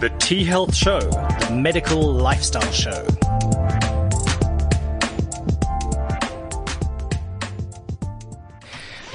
[0.00, 3.04] The T Health Show, the medical lifestyle show.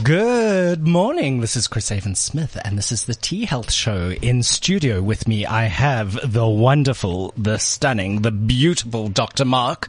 [0.03, 1.39] Good morning.
[1.39, 4.11] This is Chris Avon Smith, and this is the T Health Show.
[4.21, 9.45] In studio with me, I have the wonderful, the stunning, the beautiful Dr.
[9.45, 9.87] Mark.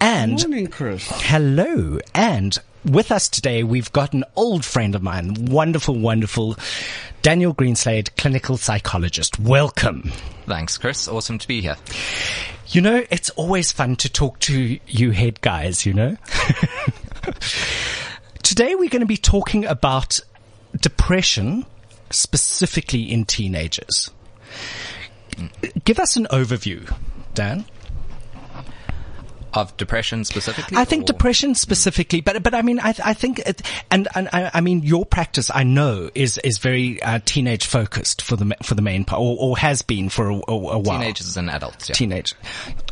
[0.00, 1.04] And Morning, Chris.
[1.08, 1.98] hello.
[2.14, 6.56] And with us today, we've got an old friend of mine, wonderful, wonderful
[7.22, 9.38] Daniel Greenslade, clinical psychologist.
[9.38, 10.10] Welcome.
[10.46, 11.08] Thanks, Chris.
[11.08, 11.76] Awesome to be here.
[12.68, 16.16] You know, it's always fun to talk to you head guys, you know?
[18.42, 20.20] Today we're going to be talking about
[20.80, 21.66] depression,
[22.10, 24.10] specifically in teenagers.
[25.84, 26.94] Give us an overview,
[27.34, 27.64] Dan.
[29.54, 30.78] Of depression specifically?
[30.78, 34.28] I think or- depression specifically, but but I mean, I I think, it, and and
[34.32, 38.56] I, I mean, your practice I know is is very uh, teenage focused for the
[38.62, 41.00] for the main part, or, or has been for a, a, a while.
[41.00, 41.94] Teenagers and adults, yeah.
[41.94, 42.34] Teenage.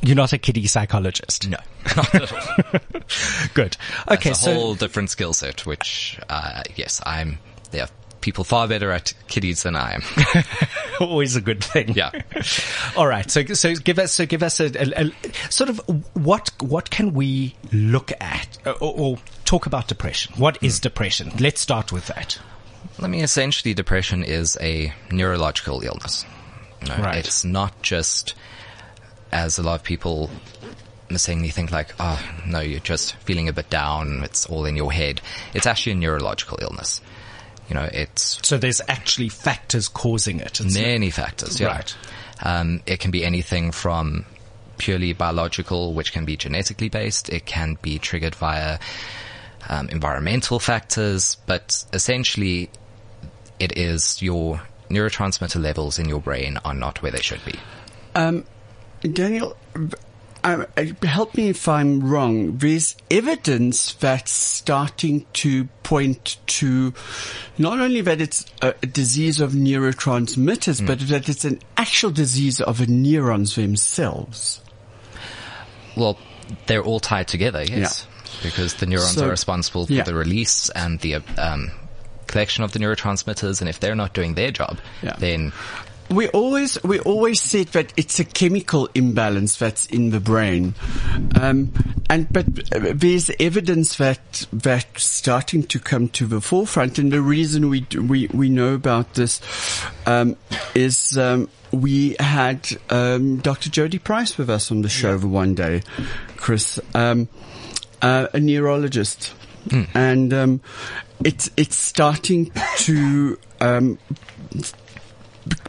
[0.03, 1.49] You're not a kiddie psychologist.
[1.49, 1.59] No,
[1.97, 2.81] not at all.
[3.55, 3.77] Good.
[4.11, 7.39] Okay, It's a so whole different skill set, which, uh, yes, I'm,
[7.73, 7.89] are
[8.21, 10.03] people far better at kiddies than I am.
[11.01, 11.95] always a good thing.
[11.95, 12.11] Yeah.
[12.97, 13.31] All right.
[13.31, 15.79] So, so give us, so give us a, a, a sort of
[16.15, 20.35] what, what can we look at uh, or, or talk about depression?
[20.37, 21.33] What is depression?
[21.39, 22.39] Let's start with that.
[23.01, 26.25] I mean, essentially, depression is a neurological illness.
[26.87, 27.17] Know, Right.
[27.17, 28.35] It's not just,
[29.33, 30.31] as a lot of people
[31.11, 34.23] mistakenly think like, oh, no, you're just feeling a bit down.
[34.23, 35.21] It's all in your head.
[35.55, 37.01] It's actually a neurological illness.
[37.71, 40.61] You know, it's So there's actually factors causing it.
[40.61, 41.61] It's many factors.
[41.61, 41.69] Yeah.
[41.69, 41.97] Right.
[42.43, 44.27] Um, it can be anything from
[44.77, 47.29] purely biological, which can be genetically based.
[47.29, 48.81] It can be triggered via
[49.69, 52.71] um, environmental factors, but essentially,
[53.61, 57.59] it is your neurotransmitter levels in your brain are not where they should be.
[59.03, 59.93] Daniel, um,
[60.45, 60.65] uh,
[61.03, 62.57] help me if I'm wrong.
[62.59, 66.95] There's evidence that's starting to point to
[67.59, 72.61] not only that it's a, a disease of neurotransmitters, but that it's an actual disease
[72.61, 74.61] of the neurons themselves.
[75.97, 76.19] Well,
[76.67, 78.07] they're all tied together, yes,
[78.43, 80.03] because the neurons So- are responsible for yeah.
[80.05, 81.71] the release and the um,
[82.27, 85.17] collection of the neurotransmitters, and if they're not doing their job, Yeah.
[85.19, 85.53] then
[86.11, 90.75] We always we always said that it's a chemical imbalance that's in the brain,
[91.41, 91.73] um,
[92.09, 96.99] and but uh, there's evidence that that's starting to come to the forefront.
[96.99, 99.41] And the reason we we we know about this
[100.05, 100.37] um,
[100.75, 103.71] is um, we had um, Dr.
[103.71, 105.83] Jody Price with us on the show the one day,
[106.37, 107.29] Chris, um,
[108.03, 109.33] uh, a neurologist,
[109.95, 110.61] and um,
[111.25, 113.39] it's it's starting to.
[113.61, 113.99] Um,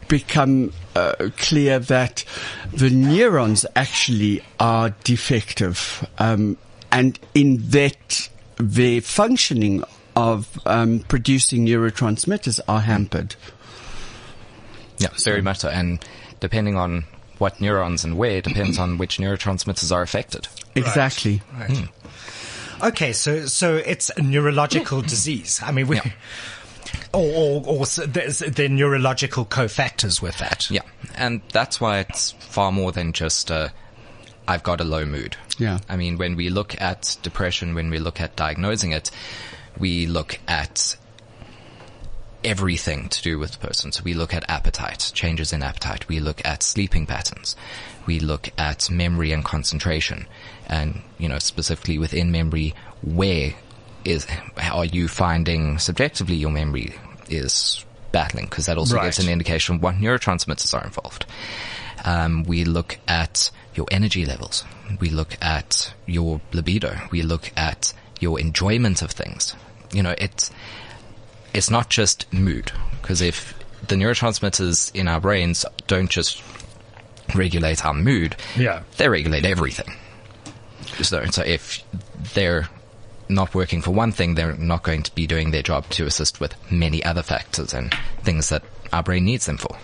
[0.08, 2.24] become uh, clear that
[2.72, 6.56] the neurons actually are defective, um,
[6.90, 8.28] and in that
[8.58, 9.82] the functioning
[10.14, 13.34] of um, producing neurotransmitters are hampered.
[14.98, 15.68] Yeah, very much so.
[15.68, 16.04] And
[16.40, 17.04] depending on
[17.38, 20.48] what neurons and where depends on which neurotransmitters are affected.
[20.76, 21.42] Exactly.
[21.58, 21.88] Right.
[22.82, 25.60] Okay, so so it's a neurological disease.
[25.62, 26.00] I mean, we,
[27.12, 30.70] or or, or there's the neurological cofactors with that.
[30.70, 30.82] Yeah,
[31.14, 33.68] and that's why it's far more than just uh,
[34.46, 35.36] I've got a low mood.
[35.58, 35.78] Yeah.
[35.88, 39.10] I mean, when we look at depression, when we look at diagnosing it,
[39.78, 40.96] we look at
[42.44, 43.92] everything to do with the person.
[43.92, 46.08] So we look at appetite, changes in appetite.
[46.08, 47.54] We look at sleeping patterns.
[48.04, 50.26] We look at memory and concentration.
[50.66, 53.54] And, you know, specifically within memory, where
[54.04, 54.26] is,
[54.70, 56.94] are you finding subjectively your memory
[57.28, 58.46] is battling?
[58.46, 61.26] Because that also gives an indication what neurotransmitters are involved.
[62.04, 64.64] Um, we look at your energy levels.
[65.00, 66.98] We look at your libido.
[67.10, 69.54] We look at your enjoyment of things.
[69.92, 70.50] You know, it's,
[71.54, 72.72] it's not just mood.
[73.00, 73.54] Because if
[73.88, 76.42] the neurotransmitters in our brains don't just
[77.34, 78.82] regulate our mood, Yeah.
[78.96, 79.96] they regulate everything.
[81.02, 81.82] So, so if
[82.34, 82.68] they're
[83.34, 86.40] not working for one thing, they're not going to be doing their job to assist
[86.40, 88.62] with many other factors and things that
[88.92, 89.76] our brain needs them for.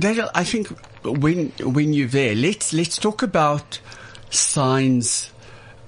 [0.00, 0.68] Daniel, I think
[1.04, 3.78] when when you're there, let's let's talk about
[4.30, 5.30] signs,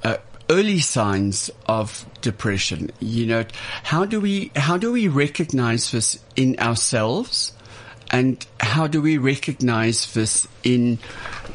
[0.04, 0.18] uh,
[0.48, 2.90] early signs of depression.
[3.00, 3.44] You know,
[3.82, 7.52] how do we how do we recognize this in ourselves,
[8.10, 10.98] and how do we recognize this in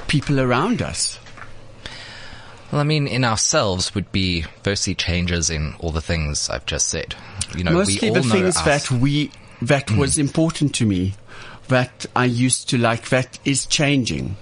[0.08, 1.21] people around us?
[2.72, 6.88] Well, I mean, in ourselves would be firstly changes in all the things I've just
[6.88, 7.16] said.
[7.56, 9.32] You know, Mostly we all the know things that we
[9.62, 11.14] that was important to me
[11.68, 14.38] that I used to like that is changing.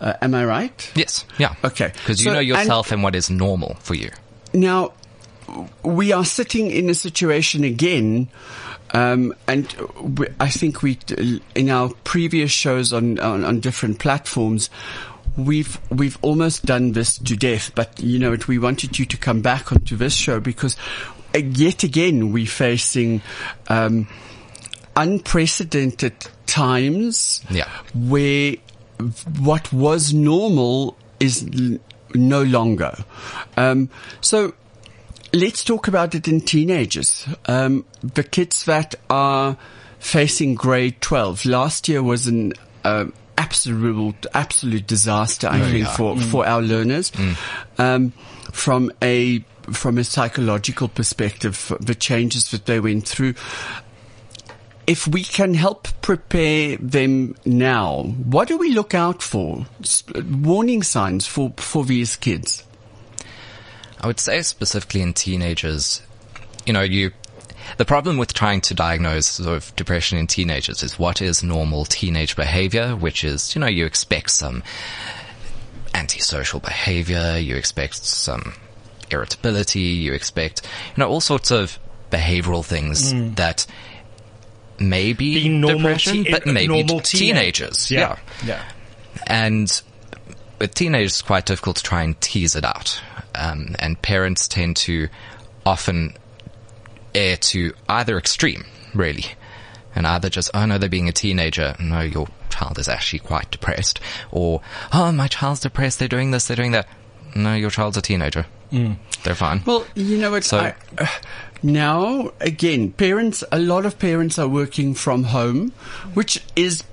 [0.00, 0.92] Uh, am I right?
[0.94, 1.24] Yes.
[1.38, 1.54] Yeah.
[1.64, 1.88] Okay.
[1.92, 4.10] Because you So- know and- yourself and, what is normal for you.
[4.52, 4.92] Now,
[5.82, 8.28] we are sitting in a situation again,
[8.92, 10.98] um, and we, I think we,
[11.54, 14.70] in our previous shows on, on, on different platforms,
[15.36, 17.72] we've we've almost done this to death.
[17.74, 20.76] But you know, we wanted you to come back onto this show because
[21.34, 23.22] uh, yet again we're facing
[23.68, 24.08] um,
[24.96, 26.14] unprecedented
[26.46, 27.68] times Yeah.
[27.94, 28.54] where
[29.38, 31.78] what was normal is l-
[32.14, 32.96] no longer.
[33.56, 33.88] Um,
[34.20, 34.54] so
[35.32, 37.26] let's talk about it in teenagers.
[37.46, 39.56] Um, the kids that are
[39.98, 41.44] facing grade 12.
[41.46, 42.52] Last year was an
[42.84, 47.10] um absolute, absolute disaster, I think, for, for our learners.
[47.78, 48.12] Um,
[48.52, 49.40] from a,
[49.72, 53.34] from a psychological perspective, the changes that they went through
[54.86, 59.64] if we can help prepare them now, what do we look out for?
[60.28, 62.64] Warning signs for, for these kids.
[64.00, 66.02] I would say specifically in teenagers,
[66.66, 67.12] you know, you,
[67.76, 71.84] the problem with trying to diagnose sort of depression in teenagers is what is normal
[71.84, 74.62] teenage behavior, which is, you know, you expect some
[75.94, 78.54] antisocial behavior, you expect some
[79.10, 81.78] irritability, you expect, you know, all sorts of
[82.10, 83.66] behavioral things that
[84.78, 87.90] may be depression, te- but maybe normal t- teenagers.
[87.90, 88.18] Yeah.
[88.44, 88.62] Yeah.
[89.26, 89.82] And
[90.58, 93.00] with teenagers, it's quite difficult to try and tease it out.
[93.34, 95.08] Um, and parents tend to
[95.64, 96.14] often
[97.14, 98.64] err to either extreme,
[98.94, 99.24] really.
[99.94, 101.74] And either just, oh no, they're being a teenager.
[101.80, 104.00] No, your child is actually quite depressed.
[104.30, 104.60] Or,
[104.92, 105.98] oh, my child's depressed.
[105.98, 106.88] They're doing this, they're doing that.
[107.34, 108.46] No, your child's a teenager.
[108.70, 109.62] They're fine.
[109.66, 110.44] Well, you know what?
[110.44, 111.06] So- I, uh,
[111.62, 115.72] now, again, parents, a lot of parents are working from home,
[116.14, 116.84] which is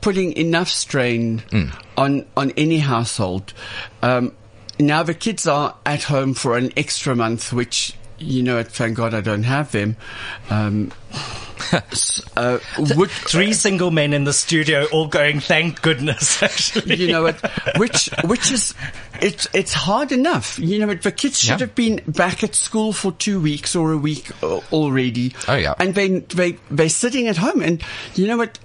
[0.00, 1.42] putting enough strain
[1.96, 3.52] on, on any household.
[4.02, 4.32] Um,
[4.80, 9.14] now the kids are at home for an extra month, which, you know, thank God
[9.14, 9.96] I don't have them.
[10.50, 10.92] Um,
[12.36, 12.58] uh,
[12.96, 16.96] would, Three single men in the studio all going, thank goodness, actually.
[16.96, 17.40] you know what,
[17.78, 18.74] which which is
[19.20, 20.58] it's it's hard enough.
[20.58, 21.66] You know what, the kids should Yeah.
[21.66, 25.34] have been back at school for two weeks or a week uh, already.
[25.48, 25.74] Oh, yeah.
[25.78, 27.82] and they they they're sitting at home, and
[28.14, 28.58] you know what.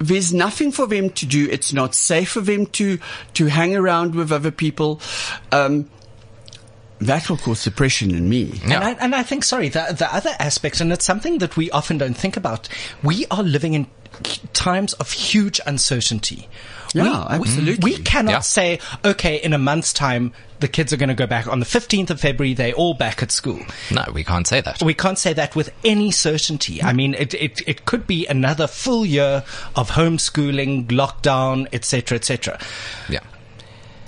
[0.00, 1.48] There's nothing for them to do.
[1.50, 3.00] It's not safe for them to
[3.34, 5.00] to hang around with other people.
[5.50, 5.90] Um,
[7.00, 8.60] that will cause depression in me.
[8.64, 11.70] And, I, and I think, sorry, the, the other aspect, and it's something that we
[11.70, 12.68] often don't think about,
[13.02, 13.86] we are living in
[14.52, 16.48] times of huge uncertainty.
[16.94, 17.90] Yeah, we, absolutely.
[17.92, 18.38] We, we cannot Yeah.
[18.40, 21.46] say, okay, in a month's time, the kids are going to go back.
[21.46, 23.60] On the 15th of February, they're all back at school.
[23.92, 24.82] no, we can't say that.
[24.82, 26.82] We can't say that with any certainty.
[26.82, 29.44] I mean, it, it, it could be another full year
[29.76, 32.58] of homeschooling, lockdown, etc., etc.
[33.08, 33.20] Yeah.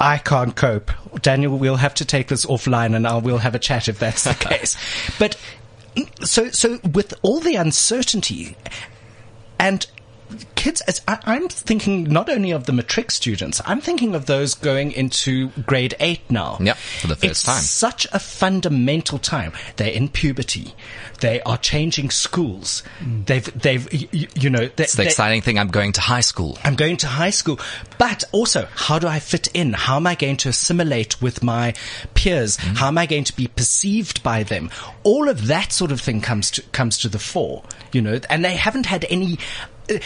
[0.00, 0.90] I can't cope.
[1.20, 4.24] Daniel, we'll have to take this offline and I'll, we'll have a chat if that's
[4.24, 4.76] the case.
[5.18, 5.36] But
[5.94, 8.56] mm, so, so with all the uncertainty
[9.58, 9.86] and
[10.54, 14.54] kids, as I, I'm thinking not only of the matric students, I'm thinking of those
[14.54, 16.58] going into grade eight now.
[16.60, 17.62] Yep, for the first it's time.
[17.62, 19.52] such a fundamental time.
[19.76, 20.74] They're in puberty.
[21.20, 22.82] They are changing schools.
[23.26, 25.58] They've, they've, you, you know, It's the exciting thing.
[25.58, 26.58] I'm going to high school.
[26.64, 27.58] I'm going to high school,
[27.98, 29.72] but also how do I fit in?
[29.74, 31.74] How am I going to assimilate with my
[32.14, 32.56] peers?
[32.56, 34.70] How am I going to be perceived by them?
[35.02, 37.62] All of that sort of thing comes to, comes to the fore,
[37.92, 39.38] you know, and they haven't had any,
[39.90, 39.98] uh,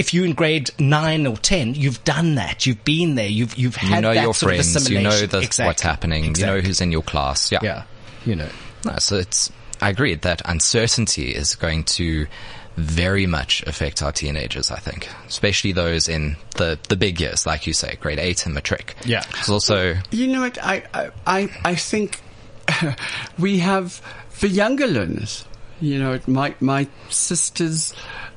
[0.00, 2.66] if you're in grade nine or ten, you've done that.
[2.66, 3.28] You've been there.
[3.28, 4.74] You've, you've You had know that your sort friends.
[4.76, 5.30] of You know assimilation.
[5.30, 5.88] the, what's Exactly.
[5.88, 6.24] happening.
[6.36, 7.52] You know who's in your class.
[7.52, 7.60] Yeah.
[7.62, 7.82] Yeah.
[8.26, 8.48] You know.
[8.84, 12.26] No, so it's, I agree that uncertainty is going to
[12.76, 15.08] very much affect our teenagers, I think.
[15.26, 18.94] Especially those in the, the big years, like you say, grade eight and matric.
[19.04, 19.22] Yeah.
[19.38, 20.56] It's also, You know what?
[20.62, 22.20] I I I, I think
[23.38, 24.00] we have
[24.40, 25.44] the younger learners.
[25.80, 27.92] You know, my my sister's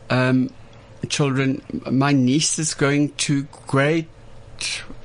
[0.10, 0.50] um,
[1.08, 1.62] children.
[1.92, 4.08] My niece is going to grade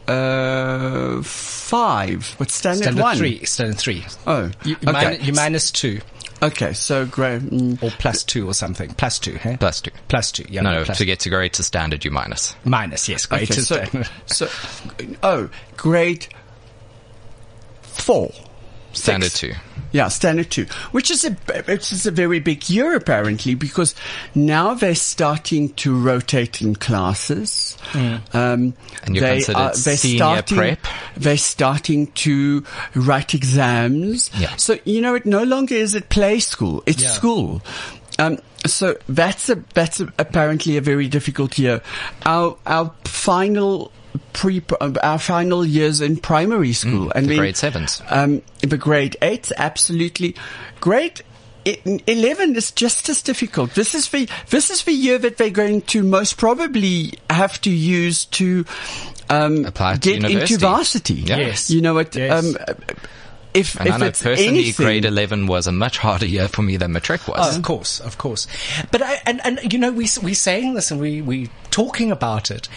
[0.07, 3.17] uh, five, but standard, Standard one.
[3.17, 3.45] three.
[3.45, 4.05] Standard three.
[4.27, 5.11] Oh, You, okay.
[5.19, 6.01] min- you minus two
[6.43, 6.73] okay.
[6.73, 7.43] So grade.
[7.43, 8.91] Mm, or plus two or something.
[8.95, 9.57] Plus two, hey?
[9.59, 9.91] plus two.
[10.09, 10.45] Plus two.
[10.49, 10.63] Yeah.
[10.63, 12.55] No, no, plus to get to grade to standard, you minus.
[12.65, 13.51] Minus, yes, great.
[13.51, 14.09] okay, is so, standard.
[14.27, 14.49] so
[15.23, 16.27] oh, grade
[17.83, 18.33] four.
[18.93, 19.41] Standard Six.
[19.41, 19.61] two.
[19.91, 23.95] Yeah, standard two, which is a which is a very big year apparently because
[24.35, 27.79] now they're starting to rotate in classes.
[27.95, 28.75] Um, And
[29.17, 30.79] you're they are, they're senior starting, prep?
[31.17, 32.65] They're starting to
[32.95, 34.31] write exams.
[34.39, 34.55] Yeah.
[34.57, 37.09] So you know, it no longer is it play school; it's Yeah.
[37.11, 37.63] school.
[38.19, 41.81] Um, so that's a that's a, apparently a very difficult year.
[42.27, 43.91] Our our final
[44.33, 48.03] pre our final years in primary school Mm, and the then, grade sevens.
[48.09, 50.35] Um, the grade eights, absolutely.
[50.81, 51.23] Grade
[52.07, 53.75] eleven is just as difficult.
[53.75, 57.71] This is the this is the year that they're going to most probably have to
[57.71, 58.65] use to
[59.31, 60.57] um, Apply to get into university.
[60.57, 61.15] varsity.
[61.15, 61.37] Yeah.
[61.39, 61.71] Yes.
[61.71, 62.15] You know what?
[62.15, 62.45] Yes.
[62.45, 62.57] Um,
[63.55, 66.49] if And if I know it's personally, anything, grade 11 was a much harder year
[66.49, 67.57] for me than matric was.
[67.57, 68.47] Of course, of course.
[68.93, 72.51] But I, and, and, you know, we, we're saying this and we, we talking about
[72.51, 72.69] it.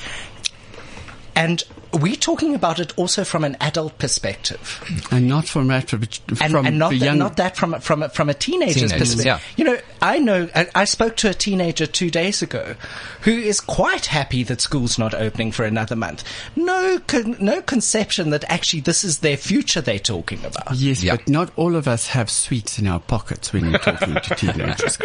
[1.41, 5.07] And we're talking about it also from an adult perspective.
[5.12, 6.03] and not from that, from,
[6.41, 7.17] And, and not, the young.
[7.17, 9.25] not that from, a- from, from a teenager's Teenagers, perspective.
[9.25, 9.39] yeah.
[9.57, 12.75] You know, I know, I, I spoke to a teenager two days ago
[13.21, 16.24] who is quite happy that school's not opening for another month.
[16.55, 20.74] No, con, no conception that actually this is their future they're talking about.
[20.75, 21.17] Yes, Yeah.
[21.17, 24.98] but not all of us have sweets in our pockets when you're talking to teenagers,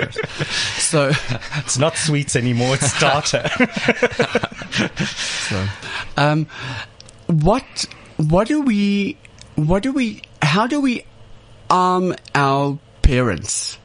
[0.78, 1.12] So,
[1.56, 3.48] It's not sweets anymore, it's starter.
[5.06, 5.66] so,
[6.16, 6.46] um,
[7.26, 9.16] what, what do we,
[9.56, 11.04] what do we, how do we
[11.70, 13.78] arm our parents?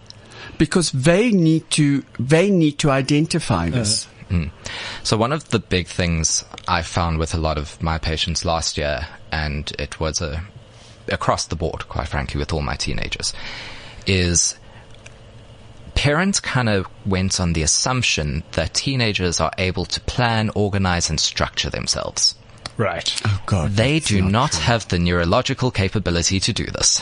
[0.58, 4.08] Because they need to, they need to identify this.
[4.30, 4.46] Hmm.
[5.04, 8.78] So one of the big things I found with a lot of my patients last
[8.78, 10.44] year, and it was a
[11.10, 13.34] across the board, quite frankly, with all my teenagers,
[14.06, 14.56] is
[15.96, 21.20] parents kind of went on the assumption that teenagers are able to plan, organize, and
[21.20, 22.36] structure themselves.
[22.78, 23.22] Right.
[23.26, 23.72] Oh God.
[23.72, 27.02] They do not have the neurological capability to do this.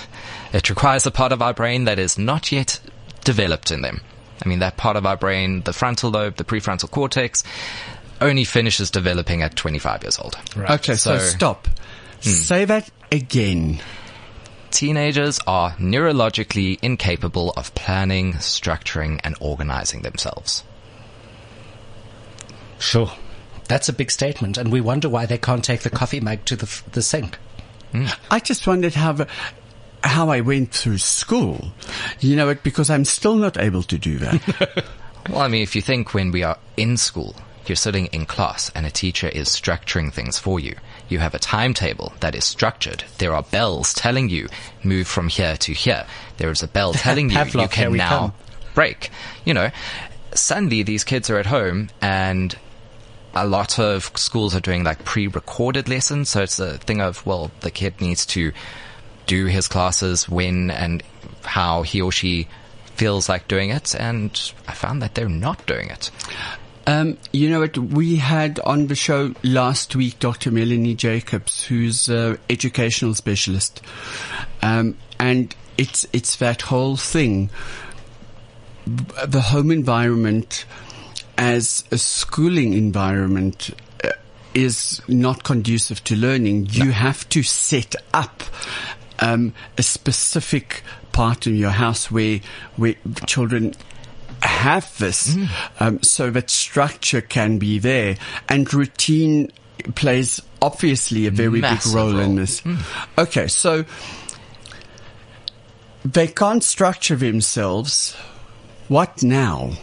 [0.53, 2.79] It requires a part of our brain that is not yet
[3.23, 4.01] developed in them.
[4.43, 7.43] I mean, that part of our brain, the frontal lobe, the prefrontal cortex,
[8.21, 10.37] only finishes developing at 25 years old.
[10.55, 10.71] Right.
[10.79, 11.67] Okay, so, So- stop.
[12.23, 12.29] Hmm.
[12.29, 13.79] Say that again.
[14.71, 20.63] Teenagers are neurologically incapable of planning, structuring, and organizing themselves.
[22.77, 23.11] Sure.
[23.69, 26.57] That's a big statement, and we wonder why they can't take the coffee mug to
[26.57, 27.37] the, the sink.
[27.93, 28.07] Hmm.
[28.29, 29.25] I just wondered how
[30.03, 31.71] how I went through school.
[32.19, 34.85] You know it because I'm still not able to do that.
[35.29, 37.35] Well, I mean, if you think when we are in school,
[37.67, 40.75] you're sitting in class and a teacher is structuring things for you.
[41.07, 43.03] You have a timetable that is structured.
[43.19, 44.47] There are bells telling you
[44.83, 46.05] move from here to here.
[46.37, 48.33] There is a bell telling you you Pavlov, here can we now come.
[48.73, 49.11] break.
[49.45, 49.69] You know,
[50.33, 52.57] suddenly these kids are at home and
[53.33, 56.29] a lot of schools are doing like pre-recorded lessons.
[56.29, 58.51] So it's a thing of, well, the kid needs to
[59.27, 61.03] do his classes when and
[61.43, 62.47] how he or she
[62.95, 63.95] feels like doing it.
[63.95, 64.31] And
[64.67, 66.11] I found that they're not doing it.
[66.87, 67.77] Um, you know what?
[67.77, 70.49] We had on the show last week Dr.
[70.49, 73.81] Melanie Jacobs, who's an educational specialist,
[74.63, 77.51] um, and it's it's that whole thing,
[78.87, 80.65] the home environment
[81.39, 83.71] as a schooling environment.
[84.03, 84.09] uh,
[84.53, 86.67] Is not conducive to learning.
[86.71, 88.43] You have to set up
[89.19, 92.39] um, a specific part of your house where
[92.75, 92.95] where
[93.27, 93.73] children
[94.41, 95.37] have this
[95.79, 98.15] um, so that structure can be there
[98.47, 99.51] and routine
[99.95, 102.35] plays obviously a very Massive big role, in role.
[102.35, 102.63] this.
[103.17, 103.83] Okay, so
[106.05, 108.15] they can't structure themselves.
[108.87, 109.73] What now?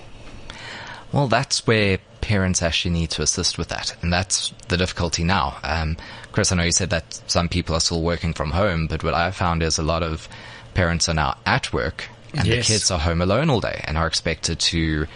[1.13, 3.97] Well, that's where parents actually need to assist with that.
[4.03, 5.59] And that's the difficulty now.
[5.63, 5.97] Um,
[6.33, 9.15] Chris, I know you said that some people are still working from home, but what
[9.15, 10.29] I've found is a lot of
[10.75, 12.67] parents are now at work and Yes.
[12.67, 15.07] the kids are home alone all day and are expected to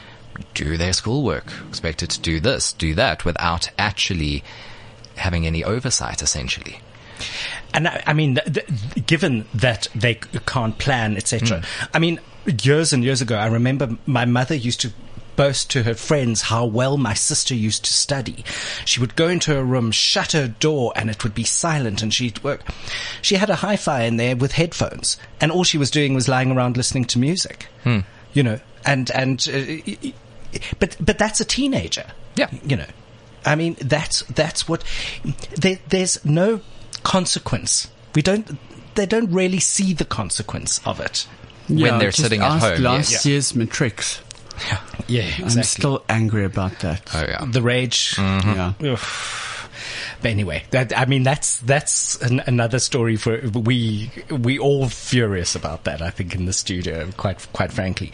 [0.55, 4.43] do their schoolwork, expected to do this, do that without actually
[5.17, 6.81] having any oversight essentially.
[7.75, 11.63] And I, I mean, th- th- given that they c- can't plan, etc.
[11.93, 12.21] I mean,
[12.63, 14.93] years and years ago, I remember my mother used to
[15.37, 18.45] boast to her friends how well my sister used to study.
[18.85, 22.13] She would go into her room, shut her door, and it would be silent, and
[22.13, 22.63] she'd work.
[23.23, 26.53] She had a hi-fi in there with headphones, and all she was doing was lying
[26.53, 27.67] around listening to music.
[28.33, 29.53] You know, and and uh,
[29.87, 30.15] y- y-
[30.79, 32.07] but but that's a teenager.
[32.37, 32.49] Yeah.
[32.65, 32.87] you know.
[33.45, 34.85] I mean, that's that's what.
[35.57, 36.61] There, there's no
[37.03, 37.89] consequence.
[38.15, 38.59] We don't.
[38.95, 41.27] They don't really see the consequence of it.
[41.69, 43.27] When they're just sitting at home, Last yes.
[43.27, 44.21] year's matrics.
[44.67, 45.45] Yeah, yeah.
[45.45, 47.09] I'm still angry about that.
[47.15, 47.45] Oh yeah.
[47.47, 48.15] the rage.
[48.17, 48.85] Mm-hmm.
[48.85, 48.93] Yeah.
[48.93, 49.67] Ugh.
[50.23, 55.55] But anyway, that I mean, that's that's an, another story for we we all furious
[55.55, 56.03] about that.
[56.03, 58.13] I think in the studio, quite quite frankly.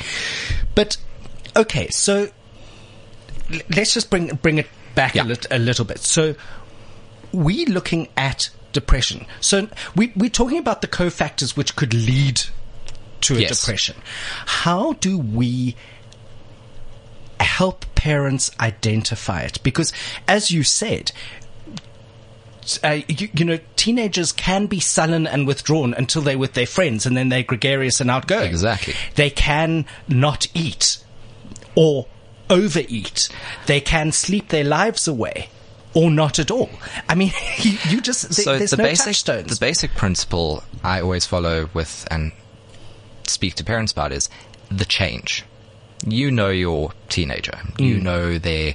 [0.76, 0.96] But
[1.56, 2.28] okay, so
[3.74, 5.22] let's just bring bring it back Yeah.
[5.22, 5.98] a, lit, a little bit.
[5.98, 6.34] So
[7.32, 9.26] we looking at depression.
[9.40, 12.40] So we we're talking about the cofactors which could lead
[13.22, 13.60] to a Yes.
[13.60, 13.96] depression.
[14.46, 15.74] How do we
[17.40, 19.92] help parents identify it because
[20.28, 21.12] as you said
[22.82, 27.06] uh, you, you, know, teenagers can be sullen and withdrawn until they're with their friends
[27.06, 28.48] and then they're gregarious and outgoing.
[28.48, 28.94] Exactly.
[29.14, 30.98] They can not eat
[31.76, 32.06] or
[32.50, 33.28] overeat.
[33.66, 35.48] They can sleep their lives away
[35.94, 36.70] or not at all.
[37.08, 39.58] I mean, you, you just, so there's the no basic, touchstones.
[39.58, 42.32] The basic principle I always follow with and
[43.26, 44.28] speak to parents about is
[44.70, 45.44] the change.
[46.06, 47.58] You know your teenager.
[47.78, 47.86] Mm.
[47.86, 48.74] You know their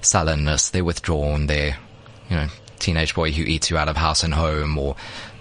[0.00, 1.78] sullenness, their withdrawn, their,
[2.28, 2.48] you know,
[2.78, 4.96] teenage boy who eats you out of house and home or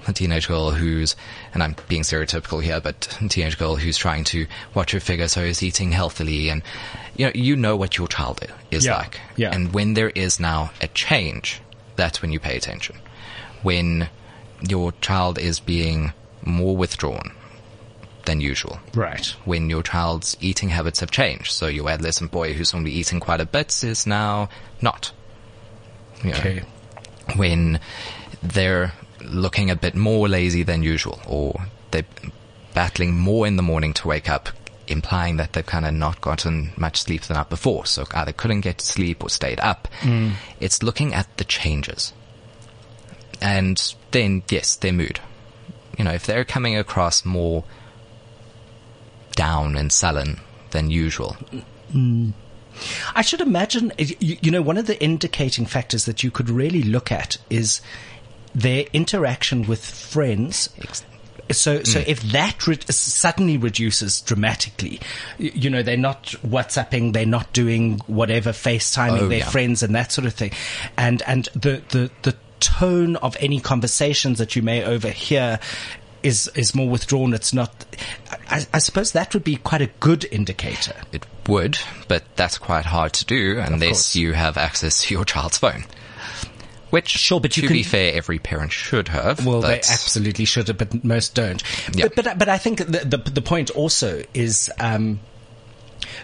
[0.07, 1.15] a teenage girl who's,
[1.53, 5.27] and I'm being stereotypical here, but a teenage girl who's trying to watch her figure
[5.27, 6.61] so is eating healthily and,
[7.15, 8.97] you know, you know what your child is yeah.
[8.97, 9.19] like.
[9.35, 9.51] Yeah.
[9.53, 11.61] And when there is now a change,
[11.95, 12.95] that's when you pay attention.
[13.63, 14.09] When
[14.61, 17.31] your child is being more withdrawn
[18.25, 18.79] than usual.
[18.93, 19.25] Right.
[19.45, 21.51] When your child's eating habits have changed.
[21.51, 24.49] So your adolescent boy who's only eating quite a bit is now
[24.81, 25.11] not.
[26.23, 26.63] You know, okay
[27.35, 27.79] when
[28.41, 32.05] they're looking a bit more lazy than usual or they're
[32.73, 34.49] battling more in the morning to wake up,
[34.87, 37.85] implying that they've kind of not gotten much sleep the night before.
[37.85, 39.87] So either couldn't get to sleep or stayed up.
[40.01, 40.33] Mm.
[40.59, 42.13] It's looking at the changes.
[43.41, 45.19] And then, yes, their mood.
[45.97, 47.63] You know, if they're coming across more
[49.35, 50.39] down and sullen
[50.71, 51.35] than usual,
[51.93, 52.33] mm.
[53.15, 57.11] I should imagine, you, know, one of the indicating factors that you could really look
[57.11, 57.81] at is
[58.55, 60.69] their interaction with friends.
[61.51, 62.07] So, so mm.
[62.07, 64.99] if that re- suddenly reduces dramatically,
[65.37, 69.49] you, you, know, they're not WhatsApping, they're not doing whatever, FaceTiming oh, their yeah.
[69.49, 70.51] friends and that sort of thing.
[70.97, 75.59] And, and the, the, the tone of any conversations that you may overhear
[76.23, 77.33] is is more withdrawn.
[77.33, 77.85] It's not.
[78.49, 80.95] I, I, suppose that would be quite a good indicator.
[81.11, 85.57] It would, but that's quite hard to do unless you have access to your child's
[85.57, 85.85] phone.
[86.89, 89.45] Which, sure, but to can, be fair, every parent should have.
[89.45, 91.63] Well, they absolutely should, have, but most don't.
[91.93, 92.09] Yeah.
[92.13, 94.69] But, but, but I think the, the, the point also is.
[94.79, 95.21] Um,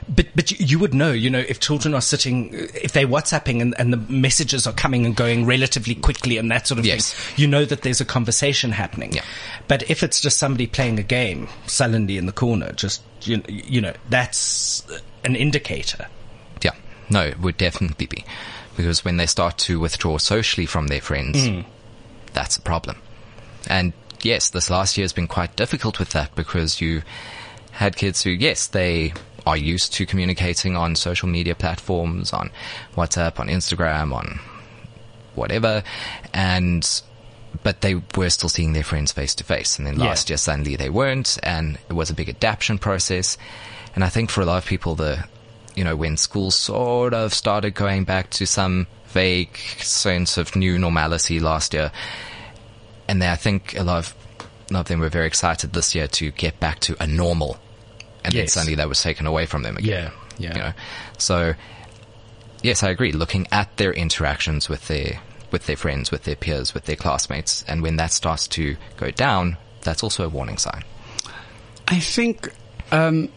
[0.08, 3.76] but but you would know, you know, if children are sitting, if they're WhatsApping and,
[3.80, 7.14] and the messages are coming and going relatively quickly and that sort of yes.
[7.14, 9.14] thing, you know that there's a conversation happening.
[9.14, 9.24] Yeah.
[9.68, 13.82] But if it's just somebody playing a game sullenly in the corner, just you, you
[13.82, 14.86] know, that's
[15.24, 16.08] an indicator.
[16.64, 16.76] Yeah,
[17.10, 18.26] no, it would definitely be
[18.76, 21.66] because when they start to withdraw socially from their friends, mm.
[22.34, 22.98] that's a problem.
[23.68, 27.02] And yes, this last year has been quite difficult with that because you
[27.72, 29.14] had kids who, yes, they
[29.48, 32.52] are used to communicating on social media platforms, on
[32.96, 34.40] WhatsApp, on Instagram, on
[35.36, 35.84] whatever,
[36.34, 37.02] and
[37.64, 39.78] but they were still seeing their friends face to face.
[39.78, 40.34] And then last yeah.
[40.34, 43.38] year suddenly they weren't, and it was a big adaptation process.
[43.96, 45.26] And I think for a lot of people, the
[45.76, 50.78] you know when school sort of started going back to some vague sense of new
[50.78, 51.90] normality last year,
[53.08, 54.16] and then I think a lot of
[54.70, 57.58] a lot of them were very excited this year to get back to a normal
[58.24, 58.42] and yes.
[58.42, 60.12] then suddenly that was taken away from them again.
[60.38, 60.54] Yeah, yeah.
[60.56, 60.74] You know?
[61.18, 61.54] So,
[62.64, 63.12] yes, I agree.
[63.12, 65.20] Looking at their interactions with their
[65.52, 69.12] with their friends, with their peers, with their classmates, and when that starts to go
[69.12, 70.84] down, that's also a warning sign.
[71.88, 72.50] I think
[72.92, 73.30] um,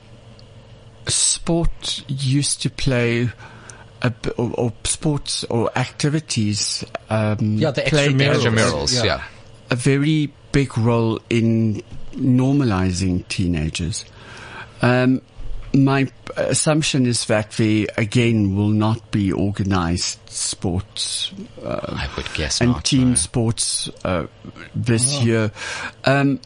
[1.07, 3.31] sport used to play.
[4.03, 6.83] A, or, or, sports or activities.
[7.11, 8.95] Um, yeah, the extramurals.
[8.97, 9.05] Yeah.
[9.05, 9.25] yeah.
[9.71, 14.05] A very big role in normalizing teenagers.
[14.83, 15.23] Um,
[15.73, 21.33] my assumption is that we again will not be organized sports.
[21.63, 23.15] Uh, I would guess and not, team no.
[23.15, 24.27] sports uh,
[24.75, 25.23] this oh.
[25.23, 25.53] year.
[26.05, 26.41] Um,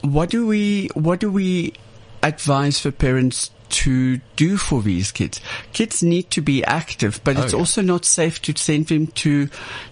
[0.00, 1.74] what do we what do we
[2.22, 5.40] advise for parents to do for these kids.
[5.72, 7.58] Kids need to be active, but oh, it's yeah.
[7.58, 9.48] also not safe to send them to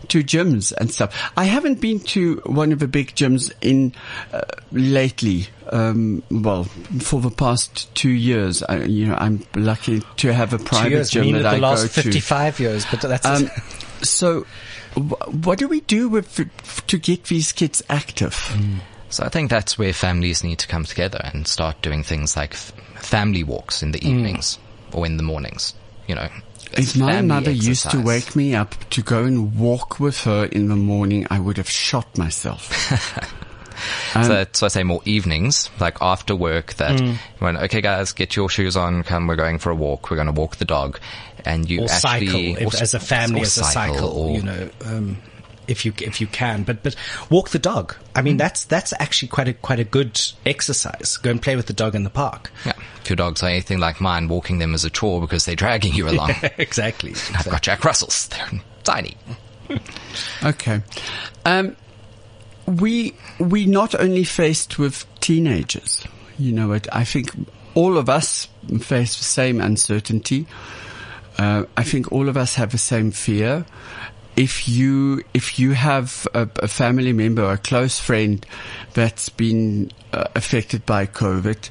[0.09, 1.33] to gyms and stuff.
[1.37, 3.95] I haven't been to one of the big gyms in
[4.33, 5.49] uh, lately.
[5.71, 6.65] Um, well,
[7.01, 11.11] for the past two years, I, you know, I'm lucky to have a private years,
[11.11, 11.89] gym that I go to.
[11.89, 13.51] Fifty-five years, but that's um,
[14.03, 14.47] so.
[14.95, 16.47] what do we do with
[16.87, 18.35] to get these kids active?
[18.53, 18.81] Mm.
[19.13, 22.55] So I think that's where families need to come together and start doing things like
[22.55, 22.73] f-
[23.05, 24.09] family walks in the mm.
[24.09, 24.59] evenings
[24.91, 24.99] mm.
[24.99, 25.75] or in the mornings.
[26.07, 26.29] You know,
[26.73, 27.69] if my mother exercise.
[27.69, 31.39] used to wake me up to go and walk with her in the morning, I
[31.39, 32.73] would have shot myself.
[34.17, 37.17] um, so, so I say more evenings, like after work, that mm.
[37.39, 40.11] when okay, guys, get your shoes on, come, we're going for a walk.
[40.11, 40.99] We're going to walk the dog,
[41.45, 44.71] and you or actually cycle or, as a family, as a cycle, or, you know.
[44.85, 45.19] Um,
[45.69, 46.63] if you if you can.
[46.65, 46.95] But but
[47.31, 47.95] walk the dog.
[48.15, 51.17] I mean, that's that's actually quite a quite a good exercise.
[51.17, 52.51] Go and play with the dog in the park.
[52.65, 52.73] Yeah.
[53.01, 55.95] If your dogs are anything like mine, walking them is a chore because they're dragging
[55.95, 56.35] you along.
[56.59, 57.15] exactly.
[57.35, 58.29] I've got Jack Russells.
[58.29, 59.17] They're tiny.
[60.43, 60.83] Okay.
[61.47, 61.77] Um,
[62.67, 66.05] we we not only faced with teenagers.
[66.39, 66.95] You know what?
[66.95, 67.31] I think
[67.75, 68.49] all of us
[68.81, 70.47] face the same uncertainty.
[71.39, 73.65] Uh, I think all of us have the same fear.
[74.37, 78.45] If you if you have a, a family member or a close friend
[78.95, 81.69] that's been uh, affected by COVID,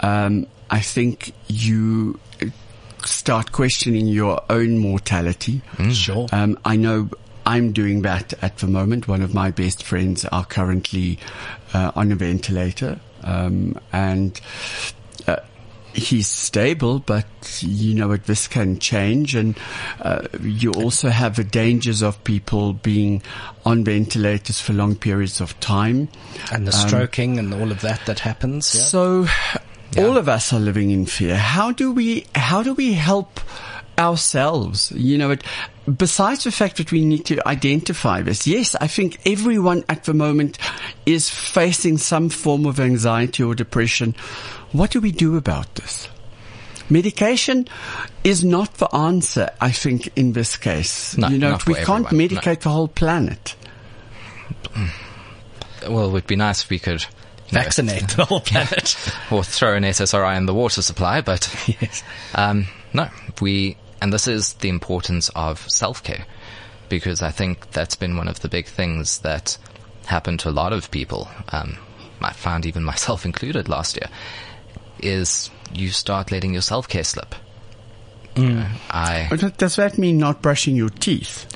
[0.00, 2.18] um, I think you
[3.04, 5.62] start questioning your own mortality.
[5.90, 6.26] Sure.
[6.32, 7.08] Um, I know
[7.44, 9.06] I'm doing that at the moment.
[9.06, 11.18] One of my best friends are currently
[11.72, 14.40] uh, on a ventilator, um, and
[15.28, 15.36] uh,
[15.96, 17.26] he's stable, but
[17.60, 19.58] you know what, this can change, and
[20.00, 23.22] uh, you also have the dangers of people being
[23.64, 26.08] on ventilators for long periods of time.
[26.52, 28.74] and the stroking and all of that that happens.
[28.74, 28.82] Yeah.
[28.82, 29.26] So
[29.96, 31.36] all of us are living in fear.
[31.36, 33.40] How do we, how do we help
[33.98, 34.92] ourselves?
[34.92, 35.42] You know, it,
[35.96, 40.14] besides the fact that we need to identify this, yes, I think everyone at the
[40.14, 40.58] moment
[41.06, 44.14] is facing some form of anxiety or depression.
[44.76, 46.08] What do we do about this?
[46.88, 47.66] Medication
[48.22, 51.16] is not the answer, I think, in this case.
[51.16, 52.36] No, you know, not for we can't everyone, no.
[52.36, 53.56] medicate the whole planet.
[55.88, 58.96] Well, it would be nice if we could you know, Vaccinate the whole planet.
[59.30, 61.48] or throw an SSRI in the water supply, but
[61.80, 62.02] yes.
[62.34, 63.08] um, no,
[63.40, 66.24] we, and this is the importance of self-care,
[66.88, 69.58] because I think that's been one of the big things that
[70.06, 71.28] happened to a lot of people.
[71.48, 71.78] Um,
[72.20, 74.08] I found even myself included last year,
[74.98, 77.34] is you start letting your self-care slip.
[78.36, 81.46] You know, I, does that mean not brushing your teeth?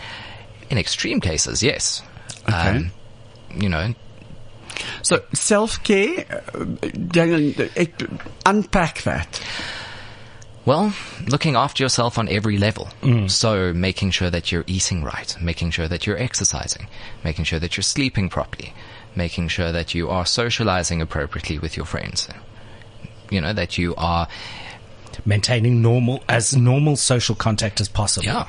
[0.70, 2.02] in extreme cases, yes.
[2.48, 2.54] Okay.
[2.54, 2.90] Um,
[3.54, 3.92] you know,
[5.02, 7.52] So self care, uh, Daniel,
[8.46, 9.42] unpack that.
[10.64, 10.94] Well,
[11.26, 12.88] looking after yourself on every level.
[13.28, 16.86] So making sure that you're eating right, making sure that you're exercising,
[17.24, 18.72] making sure that you're sleeping properly,
[19.16, 22.28] making sure that you are socializing appropriately with your friends.
[23.30, 24.28] You know, that you are,
[25.24, 28.26] Maintaining normal as normal social contact as possible.
[28.26, 28.48] yeah.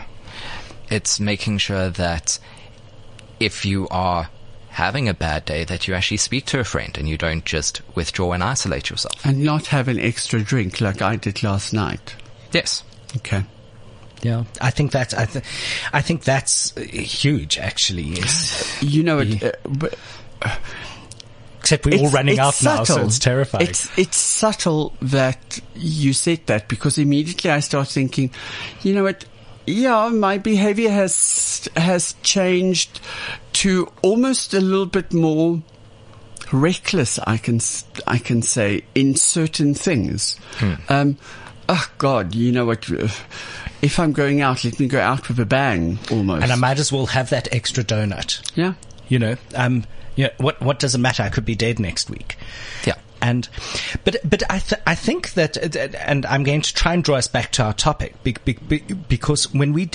[0.90, 2.40] It's making sure that
[3.40, 4.30] if you are
[4.70, 7.82] having a bad day, that you actually speak to a friend and you don't just
[7.96, 9.26] withdraw and isolate yourself.
[9.26, 12.16] And not have an extra drink like I did last night.
[12.52, 12.84] Yes.
[13.18, 13.44] Okay.
[14.22, 15.44] Yeah, I think that's I, th-
[15.92, 17.58] I think that's uh, huge.
[17.58, 19.96] Actually, is You know, it, uh, but
[21.74, 23.08] except we're all it's- running it's out now, so subtle.
[23.08, 23.68] it's terrifying.
[23.68, 28.32] It's it's subtle that you said that because immediately I start thinking,
[28.82, 29.26] you know what?
[29.68, 33.00] Yeah, my behavior has has changed
[33.54, 35.62] to almost a little bit more
[36.52, 37.20] reckless.
[37.20, 37.60] I can
[38.08, 40.38] I can say in certain things.
[40.90, 41.18] Um,
[41.70, 42.90] oh God, you know what?
[43.82, 46.44] If I'm going out, let me go out with a bang, almost.
[46.44, 48.42] and I might as well have that extra donut.
[48.56, 48.74] yeah.
[49.10, 49.84] You know, um,
[50.16, 51.24] you know, what what does it matter?
[51.24, 52.38] I could be dead next week.
[52.86, 52.96] Yeah.
[53.22, 53.48] And,
[54.04, 57.18] but, but I, th- I think that, uh, and I'm going to try and draw
[57.18, 59.92] us back to our topic be- be- be- because when we,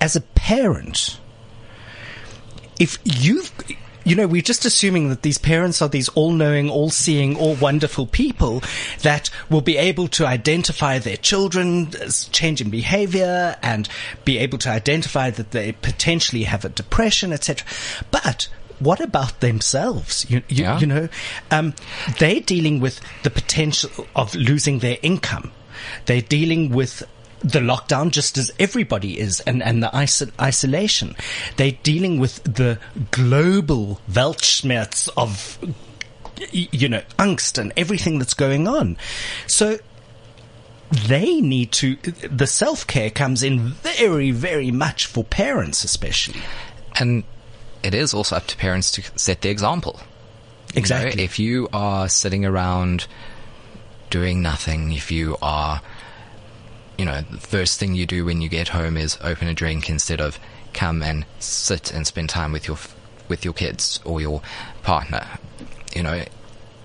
[0.00, 1.18] as a parent,
[2.80, 3.52] if you've,
[4.04, 8.62] you know, we're just assuming that these parents are these all-knowing, all-seeing, all-wonderful people
[9.02, 13.86] that will be able to identify their children's change in behavior and
[14.24, 17.66] be able to identify that they potentially have a depression, etc.
[18.10, 18.48] But
[18.82, 20.26] what about themselves?
[20.28, 20.78] You, you, Yeah.
[20.78, 21.08] you know,
[21.50, 21.74] um,
[22.18, 25.52] they're dealing with the potential of losing their income.
[26.06, 27.02] They're dealing with
[27.40, 31.16] the lockdown just as everybody is and, and the iso- isolation.
[31.56, 32.78] They're dealing with the
[33.10, 35.58] global Weltschmerz of,
[36.52, 38.96] you know, angst and everything that's going on.
[39.48, 39.78] So
[41.08, 46.40] they need to, the self-care comes in very, very much for parents especially.
[47.00, 47.24] And
[47.82, 50.00] it is also up to parents to set the example.
[50.00, 51.22] You know, Exactly.
[51.22, 53.06] if you are sitting around
[54.10, 55.80] doing nothing, if you are,
[56.96, 59.90] you know, the first thing you do when you get home is open a drink
[59.90, 60.38] instead of
[60.72, 62.78] come and sit and spend time with your
[63.28, 64.42] with your kids or your
[64.82, 65.26] partner,
[65.94, 66.24] you know,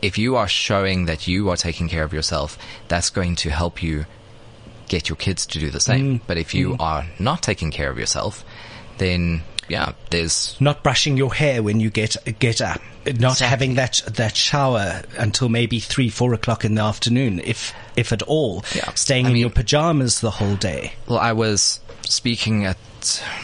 [0.01, 2.57] if you are showing that you are taking care of yourself,
[2.87, 4.05] that's going to help you
[4.87, 6.19] get your kids to do the same.
[6.19, 6.21] Mm.
[6.27, 6.79] But if you mm.
[6.79, 8.43] are not taking care of yourself,
[8.97, 12.81] then yeah, there's not brushing your hair when you get get up,
[13.19, 18.11] not having that that shower until maybe three four o'clock in the afternoon, if if
[18.13, 18.63] at all.
[18.75, 18.93] Yeah.
[18.93, 20.93] Staying I in mean- your pajamas the whole day.
[21.07, 22.77] Well, I was speaking at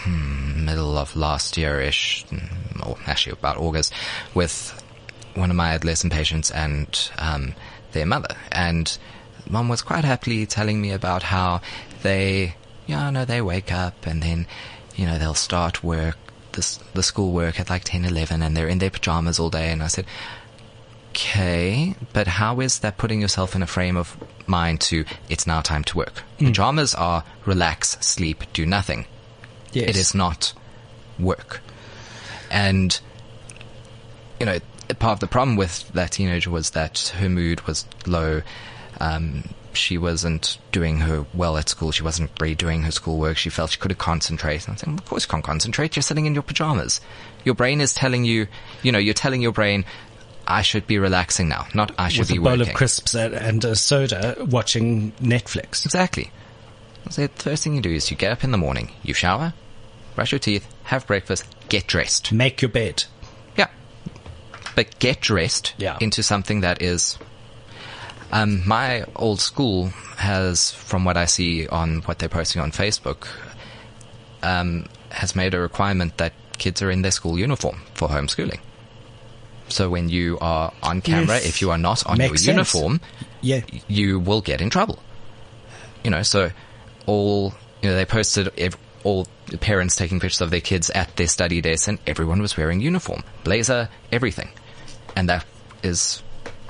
[0.04, 3.94] hmm, middle of last year-ish, mm, or actually about August,
[4.34, 4.80] with
[5.36, 7.54] one of my adolescent patients and um,
[7.92, 8.98] their mother, and
[9.50, 11.60] mom was quite happily telling me about how
[12.04, 12.56] they,
[12.88, 14.48] yeah, no, they wake up and then,
[14.96, 16.18] you know, they'll start work,
[16.54, 19.72] the the school work at like 10, 11, and they're in their pajamas all day,
[19.72, 20.06] and I said.
[21.16, 25.62] Okay, but how is that putting yourself in a frame of mind to it's now
[25.62, 26.24] time to work?
[26.40, 29.06] Pajamas are relax, sleep, do nothing.
[29.74, 29.90] Yes.
[29.90, 30.54] It is not
[31.20, 31.62] work.
[32.50, 33.00] And,
[34.40, 34.58] you know,
[35.00, 38.42] part of the problem with that teenager was that her mood was low.
[39.00, 41.92] Um, she wasn't doing her well at school.
[41.92, 43.38] She wasn't redoing her schoolwork.
[43.38, 44.68] She felt she couldn't concentrate.
[44.68, 45.96] And I'm saying, of course you can't concentrate.
[45.96, 47.02] You're sitting in your pajamas.
[47.44, 48.48] Your brain is telling you,
[48.82, 49.86] you know, you're telling your brain,
[50.48, 52.70] I should be relaxing now, not I should With be a bowl working.
[52.70, 55.86] of crisps and, and a soda watching Netflix.
[55.86, 56.32] Exactly.
[57.10, 59.54] So the first thing you do is you get up in the morning, you shower,
[60.16, 62.32] brush your teeth, have breakfast, get dressed.
[62.32, 63.04] Make your bed.
[63.58, 63.68] Yeah.
[64.76, 65.98] But get dressed Yeah.
[66.00, 67.18] into something that is.
[68.34, 73.28] Um, my old school has, from what I see on what they're posting on Facebook,
[74.42, 78.60] um, has made a requirement that kids are in their school uniform for homeschooling.
[79.70, 81.46] So when you are on camera, Yes.
[81.46, 82.74] if you are not on Makes your sense.
[82.74, 83.02] uniform,
[83.42, 83.62] Yeah.
[83.88, 84.98] you will get in trouble.
[86.04, 86.50] You know, so
[87.06, 91.16] all, you know, they posted ev- all the parents taking pictures of their kids at
[91.18, 94.50] their study desk and everyone was wearing uniform, blazer, everything.
[95.16, 95.46] And that
[95.84, 96.24] is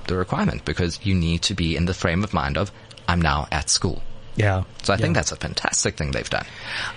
[0.08, 2.72] the requirement because you need to be in the frame of mind of,
[3.08, 4.02] I'm now at school.
[4.36, 4.64] Yeah.
[4.82, 6.48] So I think that's a fantastic thing they've done.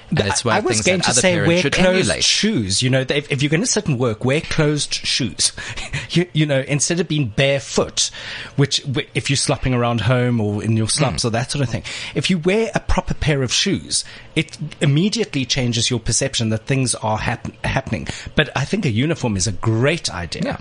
[0.09, 2.25] And it's one I was going to say wear closed emulate.
[2.25, 2.83] shoes.
[2.83, 5.53] You know, if, if you're going to sit and work, wear closed shoes.
[6.11, 8.11] you, you know, instead of being barefoot,
[8.57, 8.81] which
[9.15, 11.29] if you're slopping around home or in your slums Hmm.
[11.29, 11.83] or that sort of thing,
[12.15, 14.03] if you wear a proper pair of shoes,
[14.35, 18.09] it immediately changes your perception that things are hap- happening.
[18.35, 20.43] But I think a uniform is a great idea.
[20.43, 20.59] Yeah.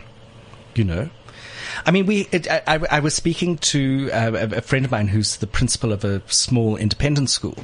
[0.76, 1.10] You know.
[1.86, 2.28] I mean, we.
[2.32, 5.92] It, I, I was speaking to uh, a, a friend of mine who's the principal
[5.92, 7.58] of a small independent school,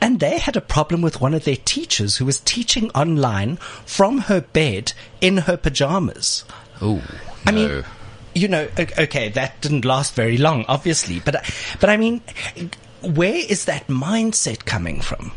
[0.00, 3.56] and they had a problem with one of their teachers who was teaching online
[3.86, 6.44] from her bed in her pajamas.
[6.80, 7.02] Oh,
[7.46, 7.84] I mean,
[8.34, 11.36] you know, okay, that didn't last very long, obviously, but
[11.80, 12.22] but I mean,
[13.02, 15.32] where is that mindset coming from?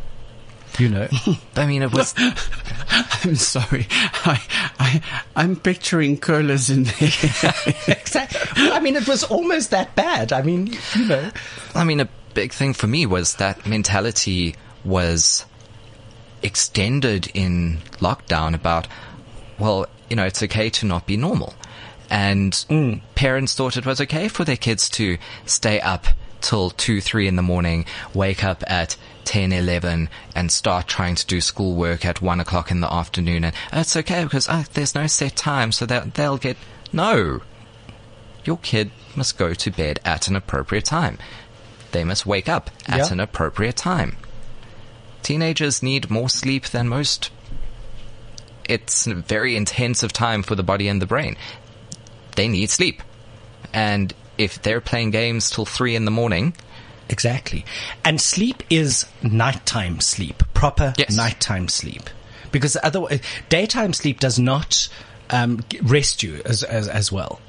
[0.77, 1.07] You know,
[1.55, 2.13] I mean, it was,
[3.23, 3.87] I'm sorry.
[3.89, 4.41] I,
[4.79, 5.01] I,
[5.35, 6.93] I'm picturing curlers in there.
[7.87, 8.69] exactly.
[8.69, 10.33] I mean, it was almost that bad.
[10.33, 11.31] I mean, you know,
[11.73, 15.45] I mean, a big thing for me was that mentality was
[16.43, 18.87] extended in lockdown about,
[19.57, 21.53] well, you know, it's okay to not be normal.
[22.09, 23.01] And mm.
[23.15, 26.05] parents thought it was okay for their kids to stay up
[26.41, 31.25] till 2, 3 in the morning, wake up at 10, 11, and start trying to
[31.25, 33.43] do schoolwork at 1 o'clock in the afternoon.
[33.43, 36.57] And "Oh, it's okay because uh, there's no set time, so that they'll get.
[36.93, 37.41] No!
[38.43, 41.17] Your kid must go to bed at an appropriate time.
[41.91, 43.11] They must wake up at Yeah.
[43.11, 44.17] an appropriate time.
[45.23, 47.31] Teenagers need more sleep than most.
[48.67, 51.35] It's a very intensive time for the body and the brain.
[52.35, 53.01] They need sleep.
[53.73, 56.55] And if they're playing games till three in the morning,
[57.09, 57.65] Exactly.
[58.03, 61.15] And sleep is nighttime sleep, proper Yes.
[61.15, 62.09] nighttime sleep.
[62.51, 64.87] Because otherwise, daytime sleep does not
[65.29, 67.39] um, rest you as, as, as well.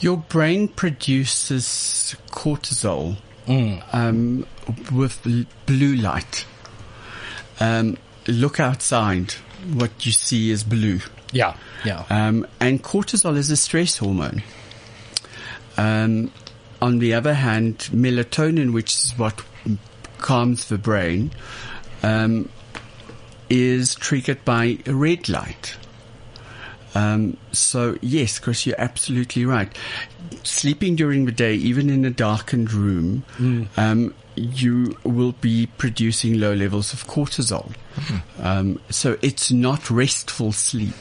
[0.00, 3.16] Your brain produces cortisol
[3.92, 4.46] um,
[4.92, 6.46] with blue light.
[7.60, 9.32] Um, look outside.
[9.72, 11.00] What you see is blue.
[11.32, 11.56] Yeah.
[11.84, 12.04] Yeah.
[12.10, 14.42] Um, and cortisol is a stress hormone.
[15.76, 16.30] Um,
[16.84, 19.42] on the other hand, melatonin, which is what
[20.18, 21.30] calms the brain,
[22.02, 22.46] um,
[23.48, 25.78] is triggered by red light.
[26.94, 29.74] Um, so yes, Chris, you're absolutely right.
[30.42, 33.24] Sleeping during the day, even in a darkened room,
[33.78, 37.72] um, you will be producing low levels of cortisol.
[38.40, 40.94] Um, so it's not restful sleep.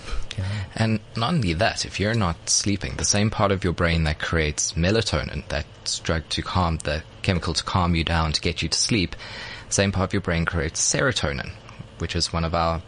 [0.75, 4.19] And not only that, if you're not sleeping, the same part of your brain that
[4.19, 8.69] creates melatonin, that's drug to calm, the chemical to calm you down to get you
[8.69, 9.15] to sleep,
[9.69, 11.51] same part of your brain creates serotonin,
[11.99, 12.82] which is one of our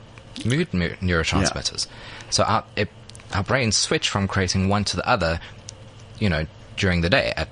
[0.43, 1.87] mood neurotransmitters.
[2.29, 2.89] So our, it,
[3.33, 5.39] our brains switch from creating one to the other,
[6.19, 6.45] you know,
[6.77, 7.33] during the day.
[7.35, 7.49] At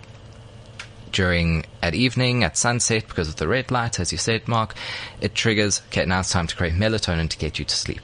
[1.13, 4.75] during at evening, at sunset, because of the red light, as you said, Mark,
[5.21, 5.81] it triggers.
[5.87, 8.01] Okay, now it's time to create melatonin to get you to sleep.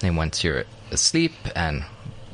[0.00, 1.84] Then once you're asleep and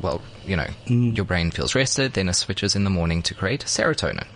[0.00, 1.16] well, you know, mm.
[1.16, 4.26] your brain feels rested, then it switches in the morning to create serotonin.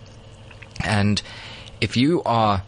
[0.83, 1.21] And
[1.81, 2.63] if you are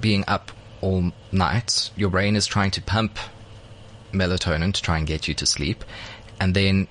[0.00, 3.18] being up all night, your brain is trying to pump
[4.12, 5.84] melatonin to try and get you to sleep,
[6.40, 6.88] and then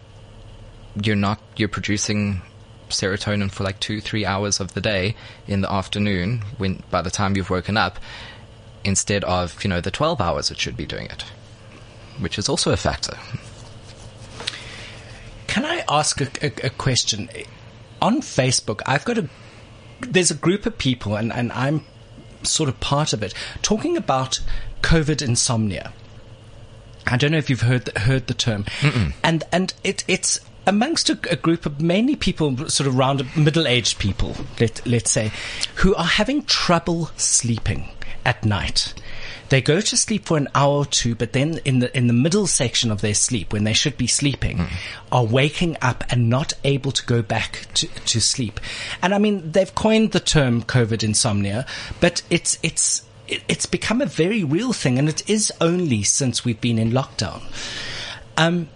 [1.02, 2.42] you're not you're producing
[2.90, 5.16] serotonin for like two three hours of the day
[5.48, 8.00] in the afternoon when by the time you've woken up
[8.84, 11.24] instead of you know the 12 hours it should be doing it
[12.20, 13.18] which is also a factor
[15.50, 17.28] Can I ask a, a, a question?
[18.02, 19.28] On Facebook, I've got a,
[20.00, 21.86] there's a group of people, and, and I'm
[22.44, 24.42] sort of part of it, talking about
[24.84, 25.92] COVID insomnia.
[27.08, 28.66] I don't know if you've heard the, heard the term,
[29.24, 33.68] and and it it's amongst a, a group of mainly people sort of around middle
[33.68, 35.32] aged people, let let's say,
[35.76, 37.90] who are having trouble sleeping
[38.26, 38.94] at night.
[39.50, 42.14] They go to sleep for an hour or two, but then in the in the
[42.14, 44.68] middle section of their sleep, when they should be sleeping,
[45.12, 48.60] are waking up and not able to go back to, to sleep.
[49.02, 51.66] And I mean, they've coined the term COVID insomnia,
[52.00, 56.62] but it's it's it's become a very real thing, and it is only since we've
[56.62, 57.42] been in lockdown.
[58.38, 58.70] Um,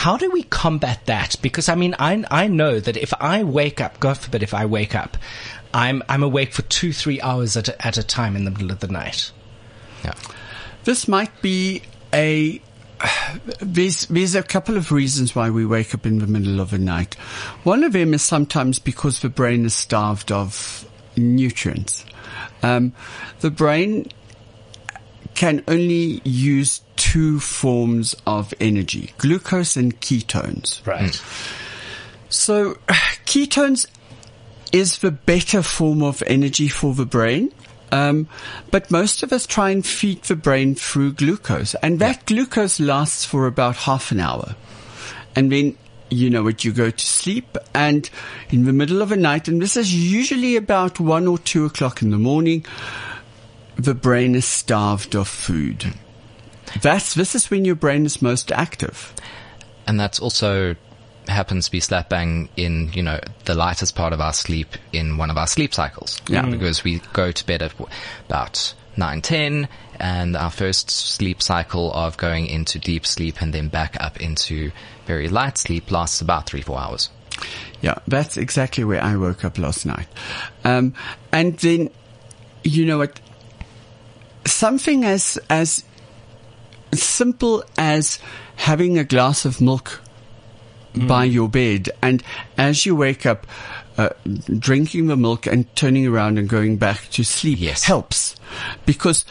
[0.00, 1.36] how do we combat that?
[1.42, 4.64] Because I mean, I I know that if I wake up, God forbid, if I
[4.64, 5.18] wake up,
[5.74, 8.70] I'm I'm awake for two three hours at a, at a time in the middle
[8.70, 9.30] of the night.
[10.02, 10.14] yeah
[10.84, 11.82] This might be
[12.14, 12.62] a.
[13.60, 16.78] There's, there's a couple of reasons why we wake up in the middle of the
[16.78, 17.14] night.
[17.64, 20.86] One of them is sometimes because the brain is starved of
[21.16, 22.04] nutrients.
[22.62, 22.92] Um,
[23.40, 24.10] the brain
[25.34, 30.86] can only use two forms of energy, glucose and ketones.
[30.86, 31.20] Right.
[32.28, 32.74] So
[33.26, 33.88] ketones
[34.70, 37.52] is the better form of energy for the brain.
[37.90, 38.28] Um,
[38.70, 43.24] but most of us try and feed the brain through glucose and that glucose lasts
[43.24, 44.54] for about half an hour.
[45.34, 45.76] And then,
[46.10, 48.08] you know what, you go to sleep and
[48.50, 52.02] in the middle of the night, and this is usually about one or two o'clock
[52.02, 52.64] in the morning,
[53.74, 55.92] the brain is starved of food.
[56.82, 59.12] That's, this is when your brain is most active.
[59.86, 60.76] and that's also
[61.28, 65.16] happens to be slap bang in you know the lightest part of our sleep in
[65.16, 66.44] one of our sleep cycles Yeah.
[66.46, 67.72] because we go to bed at
[68.28, 69.68] about 9 10
[70.00, 74.72] and our first sleep cycle of going into deep sleep and then back up into
[75.06, 77.10] very light sleep lasts about 3 4 hours
[77.80, 80.08] Yeah, that's exactly where I woke up last night.
[80.64, 80.94] Um,
[81.32, 81.90] and then,
[82.64, 83.18] you know what?
[84.46, 85.84] Something as, as
[86.92, 88.18] simple as
[88.56, 90.00] having a glass of milk
[91.06, 92.22] by your bed and
[92.58, 93.46] as you wake up,
[93.96, 94.08] uh,
[94.58, 97.84] drinking the milk and turning around and going back to sleep Yes.
[97.84, 98.34] helps
[98.86, 99.24] because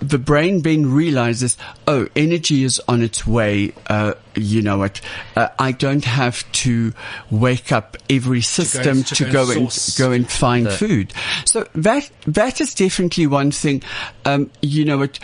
[0.00, 1.56] the brain then realizes,
[1.88, 3.72] oh, energy is on its way.
[3.88, 5.00] Uh, you know what?
[5.34, 6.92] Uh, I don't have to
[7.32, 11.12] wake up every system to to, go go, and and go and find the- food.
[11.46, 13.82] So that that is definitely one thing.
[14.24, 15.18] Um, you know what?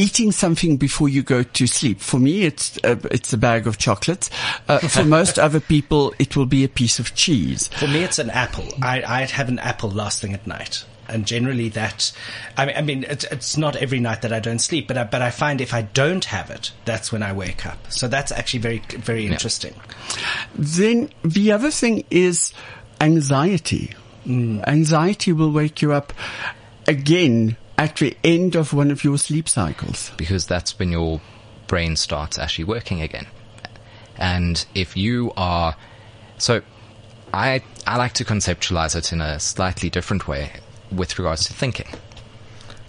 [0.00, 2.00] Eating something before you go to sleep.
[2.00, 4.30] For me, it's uh, it's a bag of chocolates.
[4.66, 7.68] Uh, for most other people, it will be a piece of cheese.
[7.68, 8.64] For me, it's an apple.
[8.80, 10.86] I, I'd have an apple last thing at night.
[11.06, 12.12] And generally that,
[12.56, 15.04] I mean, I mean, it's, it's not every night that I don't sleep, but I,
[15.04, 17.92] but I find if I don't have it, that's when I wake up.
[17.92, 19.74] So that's actually very, very interesting.
[20.54, 22.54] Then the other thing is
[23.00, 23.92] anxiety.
[24.26, 26.12] Anxiety will wake you up
[26.86, 30.12] again at the end of one of your sleep cycles.
[30.18, 31.18] because that's when your
[31.66, 33.26] brain starts actually working again.
[34.18, 35.74] And if you are,
[36.36, 36.60] so
[37.32, 40.50] I, I like to conceptualize it in a slightly different way
[40.92, 41.86] with regards to thinking.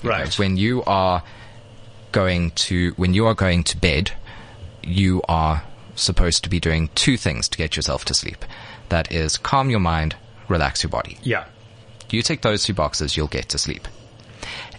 [0.04, 0.38] Right.
[0.38, 1.24] When you are
[2.12, 4.12] going to, when you are going to bed,
[4.84, 5.64] you are
[5.96, 8.44] supposed to be doing two things to get yourself to sleep.
[8.90, 10.18] That is calm your mind,
[10.50, 11.18] relax your body.
[11.24, 11.46] Yeah.
[12.10, 13.88] You take those two boxes, you'll get to sleep.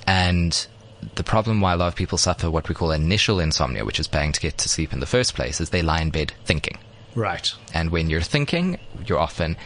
[0.06, 0.66] And
[1.14, 4.08] the problem why a lot of people suffer what we call initial insomnia, which is
[4.08, 6.78] paying to get to sleep in the first place, is they lie in bed thinking.
[7.14, 7.52] Right.
[7.74, 9.56] And when you're thinking, you're often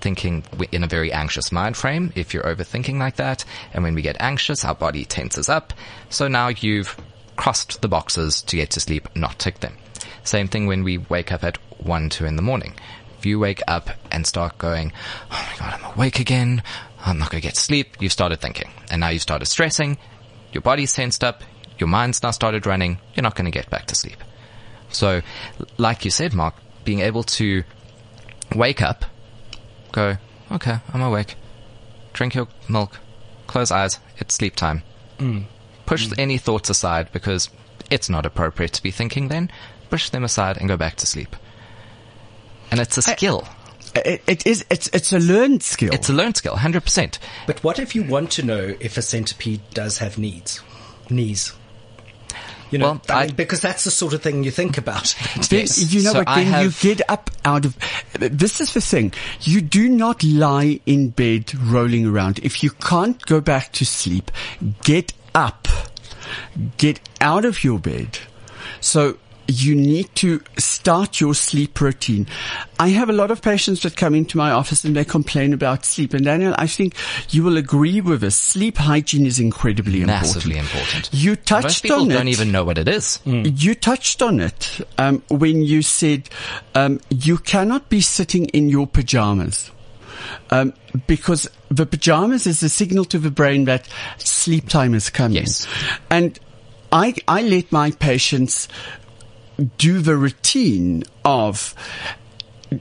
[0.00, 3.44] thinking in a very anxious mind frame if you're overthinking like that.
[3.72, 5.72] And when we get anxious, our body tenses up.
[6.10, 6.96] So now you've
[7.36, 9.76] crossed the boxes to get to sleep, not tick them.
[10.24, 12.74] Same thing when we wake up at 1, 2 in the morning.
[13.18, 14.92] If you wake up and start going,
[15.30, 16.62] oh my god, I'm awake again,
[17.04, 18.70] I'm not going to get sleep, you've started thinking.
[18.90, 19.98] And now you've started stressing,
[20.52, 21.42] your body's tensed up,
[21.78, 24.18] your mind's now started running, you're not going to get back to sleep.
[24.90, 25.22] So,
[25.78, 27.64] like you said, Mark, being able to
[28.54, 29.04] wake up,
[29.90, 30.16] go,
[30.50, 31.36] okay, I'm awake,
[32.12, 32.98] drink your milk,
[33.46, 34.82] close eyes, it's sleep time.
[35.18, 35.44] Mm.
[35.86, 36.18] Push mm.
[36.18, 37.48] any thoughts aside because
[37.90, 39.50] it's not appropriate to be thinking then.
[39.90, 41.36] Push them aside and go back to sleep.
[42.70, 43.46] And it's a skill.
[43.94, 44.64] It, it is.
[44.70, 45.90] It's it's a learned skill.
[45.92, 47.18] It's a learned skill, hundred percent.
[47.46, 50.60] But what if you want to know if a centipede does have needs?
[51.10, 51.52] Knees.
[52.70, 55.14] You know, Well, I I- mean, because that's the sort of thing you think about.
[55.50, 55.92] Yes.
[55.92, 56.28] You know So what?
[56.28, 57.76] I Then you get up out of.
[58.18, 59.12] This is the thing.
[59.42, 62.38] You do not lie in bed rolling around.
[62.38, 64.30] If you can't go back to sleep,
[64.84, 65.68] get up.
[66.78, 68.18] Get out of your bed.
[68.80, 69.18] So
[69.52, 72.26] you need to start your sleep routine.
[72.78, 75.84] I have a lot of patients that come into my office and they complain about
[75.84, 76.14] sleep.
[76.14, 76.94] And Daniel, I think
[77.30, 78.34] you will agree with us.
[78.34, 81.06] Sleep hygiene is incredibly Massively important.
[81.06, 81.10] important.
[81.12, 82.14] You Most touched people on it.
[82.14, 83.18] don't even know what it is.
[83.24, 86.28] You touched on it um, when you said
[86.74, 89.70] um, you cannot be sitting in your pajamas.
[90.50, 90.72] Um,
[91.06, 93.88] because the pajamas is a signal to the brain that
[94.18, 95.36] sleep time is coming.
[95.38, 95.66] Yes.
[96.10, 96.38] And
[96.92, 98.68] I, I let my patients
[99.78, 101.74] do the routine of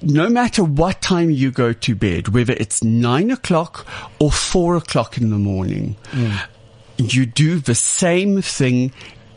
[0.02, 3.86] no matter what time you go to bed, whether it's nine o'clock
[4.20, 6.40] or four o'clock in the morning, mm.
[6.98, 8.92] you do the same thing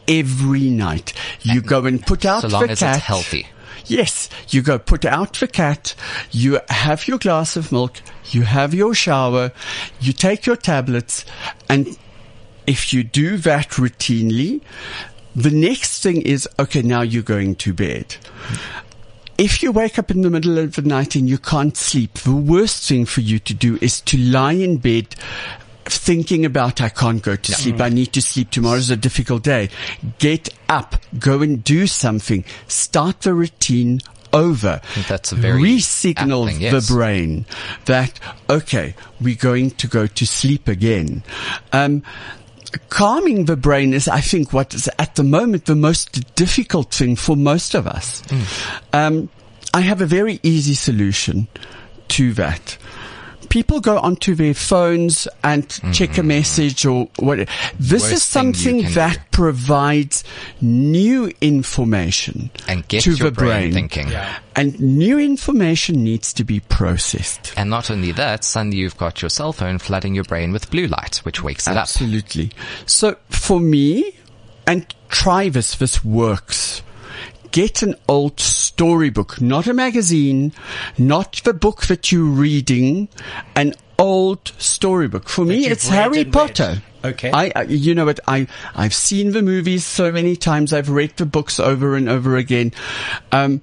[0.07, 1.13] every night.
[1.41, 2.97] You go and put out So long the as cat.
[2.97, 3.47] it's healthy.
[3.87, 5.95] Yes, you go put out the cat,
[6.31, 9.53] you have your glass of milk, you have your shower,
[10.01, 11.27] you take your tablets,
[11.69, 11.99] and
[12.67, 14.63] if you do that routinely,
[15.35, 18.17] the next thing is, okay, now you're going to bed.
[19.37, 22.35] If you wake up in the middle of the night and you can't sleep, the
[22.35, 25.15] worst thing for you to do is to lie in bed
[25.87, 27.81] thinking about I can't go to sleep.
[27.81, 28.51] I need to sleep.
[28.51, 29.71] Tomorrow's a difficult day.
[30.19, 30.97] Get up.
[31.19, 32.45] Go and do something.
[32.69, 34.01] Start the routine
[34.33, 34.81] over.
[35.09, 37.47] that's a very Re-signal thing, the brain
[37.85, 38.19] that,
[38.51, 41.23] okay, we're going to go to sleep again.
[41.73, 42.03] Um,
[42.89, 47.17] calming the brain is, I think, what is at the moment the most difficult thing
[47.17, 48.23] for most of us.
[48.93, 49.29] Um,
[49.73, 51.49] I have a very easy solution
[52.09, 52.79] to that.
[53.55, 55.93] People go onto their phones and mm-hmm.
[55.93, 57.39] check a message or what.
[57.79, 59.21] This Worst is something that do.
[59.31, 60.25] provides
[60.61, 63.73] new information And get to your the brain brain.
[63.73, 64.09] thinking.
[64.09, 64.41] Yeah.
[64.57, 67.55] And new information needs to be processed.
[67.57, 70.89] And not only that, suddenly you've got your cell phone flooding your brain with blue
[70.89, 71.83] light, which wakes it up.
[71.83, 72.51] Absolutely.
[72.87, 74.17] So for me,
[74.67, 76.83] and try this, this works.
[77.55, 80.53] Get an old storybook, not a magazine,
[80.99, 83.09] not the book that you're reading,
[83.55, 85.29] an old storybook.
[85.29, 86.33] For me, it's Harry and read.
[86.33, 86.83] Potter.
[87.05, 87.31] Okay.
[87.31, 88.19] I, I, you know what?
[88.27, 90.73] I, I've seen the movies so many times.
[90.73, 92.73] I've read the books over and over again.
[93.31, 93.63] Um,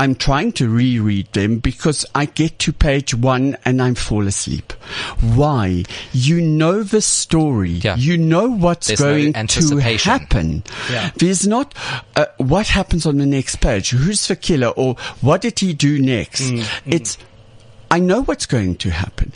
[0.00, 4.72] I'm trying to reread them because I get to page one and I fall asleep.
[5.20, 5.84] Why?
[6.14, 7.72] You know the story.
[7.72, 7.96] Yeah.
[7.96, 10.62] You know what's There's no going to happen.
[10.90, 11.10] Yeah.
[11.16, 11.74] There's not
[12.16, 13.90] uh, what happens on the next page.
[13.90, 16.50] Who's the killer or what did he do next?
[16.50, 17.18] Mm, It's
[17.92, 19.32] I know what's going to happen.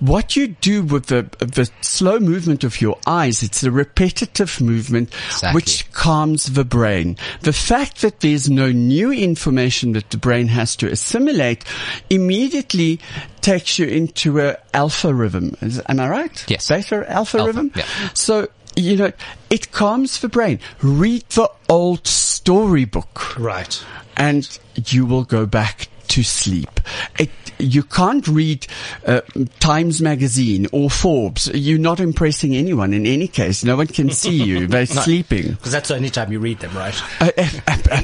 [0.00, 5.14] What you do with the the slow movement of your eyes, it's a repetitive movement
[5.26, 5.54] Exactly.
[5.54, 7.16] which calms the brain.
[7.42, 11.64] The fact that there's no new information that the brain has to assimilate
[12.10, 12.98] immediately
[13.40, 15.56] takes you into a alpha rhythm.
[15.60, 16.44] Is, am I right?
[16.48, 16.68] Yes.
[16.68, 17.72] Beta alpha, Alpha, rhythm?
[17.76, 17.84] yeah.
[18.14, 19.12] So, you know,
[19.50, 20.58] it calms the brain.
[20.82, 23.84] Read the old storybook Right.
[24.16, 26.80] and you will go back to sleep.
[27.18, 28.66] It, you can't read
[29.06, 29.22] uh,
[29.60, 31.50] Times Magazine or Forbes.
[31.54, 33.64] You're not impressing anyone in any case.
[33.64, 34.66] No one can see you.
[34.72, 35.52] They're sleeping.
[35.52, 36.94] Because that's the only time you read them, right?
[37.20, 37.48] Uh, uh,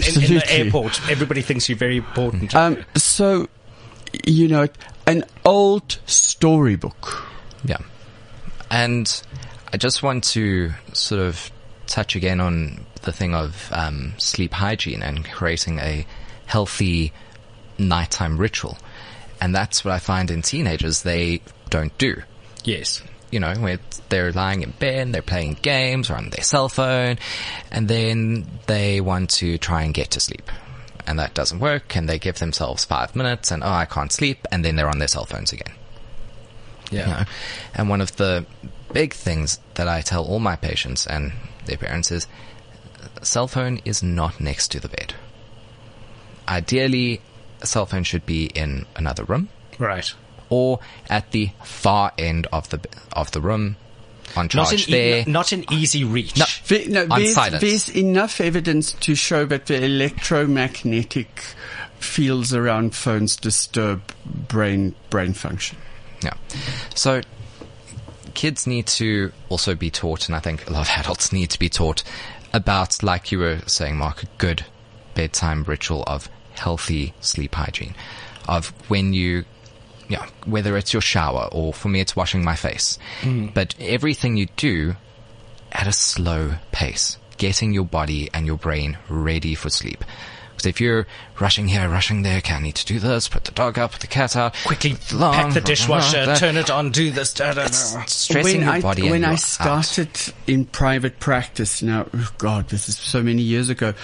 [0.06, 2.54] In, in the airport, everybody thinks you're very important.
[2.54, 3.48] Um, so,
[4.24, 4.68] you know,
[5.06, 7.26] an old storybook.
[7.64, 7.78] Yeah.
[8.70, 9.22] And
[9.72, 11.50] I just want to sort of
[11.86, 16.06] touch again on the thing of um, sleep hygiene and creating a
[16.46, 17.12] healthy
[17.79, 18.79] nighttime ritual.
[19.41, 22.22] And that's what I find in teenagers they don't do.
[22.64, 23.03] yes.
[23.31, 27.18] You know, where they're lying in bed, they're playing games or on their cell phone,
[27.70, 30.51] and then they want to try and get to sleep.
[31.07, 34.47] And that doesn't work, and they give themselves five minutes, and oh, I can't sleep,
[34.51, 35.74] and then they're on their cell phones again.
[36.91, 37.01] Yeah.
[37.01, 37.24] You know?
[37.74, 38.47] And one of the
[38.95, 41.33] big things that I tell all my patients and
[41.66, 42.26] their parents is
[43.22, 45.14] cell phone is not next to the bed.
[46.49, 47.20] Ideally,
[47.61, 49.48] a cell phone should be in another room
[49.78, 50.12] Right.
[50.48, 52.80] or at the far end of the
[53.12, 53.76] of the room
[54.36, 55.20] on Not charge an, there.
[55.26, 56.36] e- not an easy uh, reach.
[56.36, 56.44] No.
[56.66, 57.61] There, no, On there's, silence.
[57.62, 61.40] there's enough evidence to show that the electromagnetic
[61.98, 65.78] fields around phones disturb brain brain function.
[66.22, 66.34] Yeah.
[66.94, 67.22] So
[68.34, 71.59] kids need to also be taught, and I think a lot of adults need to
[71.59, 72.02] be taught
[72.52, 74.64] about, like you were saying, Mark, a good
[75.14, 76.28] bedtime ritual of
[76.59, 77.94] healthy sleep hygiene.
[78.48, 79.44] Of when you
[80.09, 82.98] yeah, whether it's your shower or for me it's washing my face.
[83.54, 84.96] But everything you do
[85.70, 90.02] at a slow pace, getting your body and your brain ready for sleep.
[90.50, 91.06] Because if you're
[91.38, 94.00] rushing here, rushing there, okay, I need to do this, put the dog up, put
[94.00, 97.32] the cat out, Quickly long, pack the dishwasher, that- turn it on, do this.
[97.34, 97.66] Da, da, da.
[97.66, 99.38] it's stressing when your I, body and when you're I out.
[99.38, 100.09] started
[100.48, 103.94] in private practice now, oh God, this is so many years ago.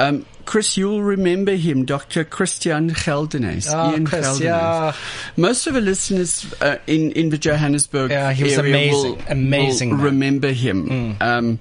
[0.00, 2.24] Um, Chris, you'll remember him, Dr.
[2.24, 3.72] Christian Geldenes.
[3.72, 4.40] Oh, Ian Chris, Geldenes.
[4.40, 4.92] yeah.
[5.36, 9.24] Most of the listeners uh, in in the Johannesburg Yeah, he was area amazing, will,
[9.28, 9.98] amazing will.
[9.98, 10.04] Mm.
[10.04, 11.16] remember him.
[11.20, 11.60] Um,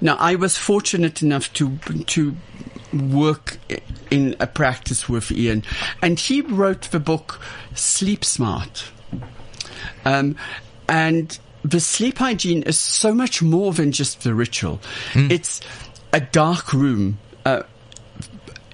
[0.00, 1.78] now, I was fortunate enough to
[2.14, 2.36] to
[2.92, 3.58] work
[4.08, 5.64] in a practice with Ian,
[6.00, 7.40] and he wrote the book
[7.74, 8.84] Sleep Smart.
[10.04, 10.36] Um,
[10.88, 14.78] and the sleep hygiene is so much more than just the ritual.
[15.16, 15.60] It's
[16.12, 17.18] a dark room.
[17.44, 17.64] Uh,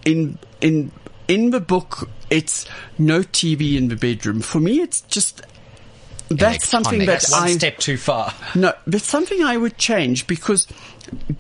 [0.04, 0.92] in in
[1.28, 2.66] in the book, it's
[2.98, 4.40] no TV in the bedroom.
[4.40, 5.42] For me, it's just
[6.28, 7.24] that's something that.
[7.30, 8.32] One I step too far.
[8.54, 10.66] no, that's something I would change because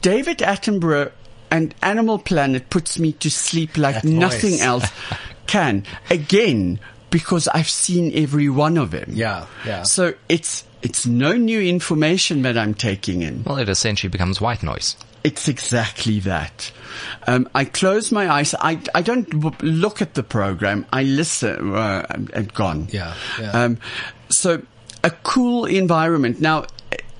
[0.00, 1.12] David Attenborough
[1.50, 4.62] and Animal Planet puts me to sleep like That nothing voice.
[4.62, 4.90] else
[5.46, 5.84] can.
[6.10, 9.10] Again, because I've seen every one of them.
[9.12, 9.82] Yeah, yeah.
[9.84, 13.42] So it's it's no new information that I'm taking in.
[13.44, 14.96] Well, it essentially becomes white noise.
[15.22, 16.70] It's exactly that.
[17.26, 18.54] Um, I close my eyes.
[18.54, 20.86] I, I don't w- look at the program.
[20.92, 22.88] I listen uh, and, and gone.
[22.90, 23.50] Yeah, yeah.
[23.50, 23.78] Um,
[24.28, 24.62] so
[25.02, 26.40] a cool environment.
[26.40, 26.66] Now,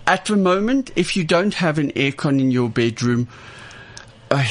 [0.06, 3.28] at the moment, if you don't have an aircon in your bedroom,
[4.30, 4.44] uh,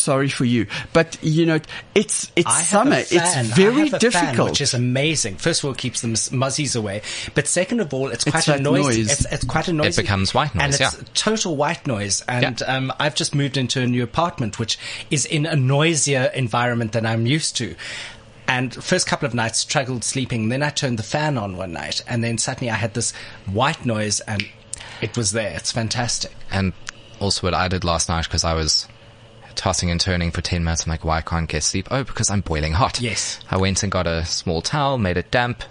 [0.00, 1.58] sorry for you, but you know
[1.94, 2.96] it's it's summer.
[2.96, 3.16] a fan.
[3.18, 4.36] It's I very have a difficult.
[4.36, 5.36] fan, which is amazing.
[5.36, 7.02] First of all, it keeps the muzzies away,
[7.34, 9.02] but second of all, it's quite It's a noisy.
[9.02, 9.12] noise.
[9.12, 10.00] It's, it's quite a noisy.
[10.00, 11.08] It becomes white noise, and noise, it's yeah.
[11.14, 12.22] total white noise.
[12.28, 12.66] And Yeah.
[12.76, 14.78] um, I've just moved into a new apartment, which
[15.10, 17.74] is in a noisier environment than I'm used to.
[18.46, 20.48] And first couple of nights struggled sleeping.
[20.48, 23.12] Then I turned the fan on one night, and then suddenly I had this
[23.46, 24.42] white noise, and
[25.02, 25.52] it was there.
[25.54, 26.32] It's fantastic.
[26.50, 26.72] And
[27.20, 28.86] also what I did last night because I was
[29.58, 30.86] tossing and turning for 10 minutes.
[30.86, 31.88] I'm like, why can't I get sleep?
[31.90, 33.00] Oh, because I'm boiling hot.
[33.00, 33.40] Yes.
[33.50, 35.62] I went and got a small towel, made it damp,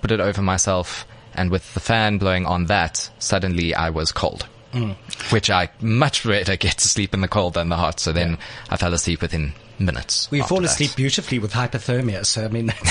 [0.00, 4.46] put it over myself, and with the fan blowing on that, suddenly I was cold.
[4.72, 4.94] Mm.
[5.32, 7.98] Which I much rather get to sleep in the cold than the hot.
[7.98, 8.36] So then
[8.68, 10.30] I fell asleep within minutes.
[10.30, 10.66] We after fall that.
[10.70, 12.26] asleep beautifully with hypothermia.
[12.26, 12.70] So I mean,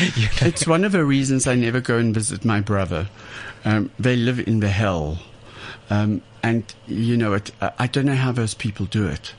[0.00, 3.08] It's one of the reasons I never go and visit my brother.
[3.64, 5.18] Um, they live in the hell.
[5.90, 9.34] Um, and, you know, it, I I don't know how those people do it.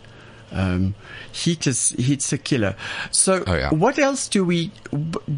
[0.52, 0.96] Um,
[1.32, 2.76] heat is, heat's a killer.
[3.12, 3.70] So Oh, yeah.
[3.70, 4.72] what else do we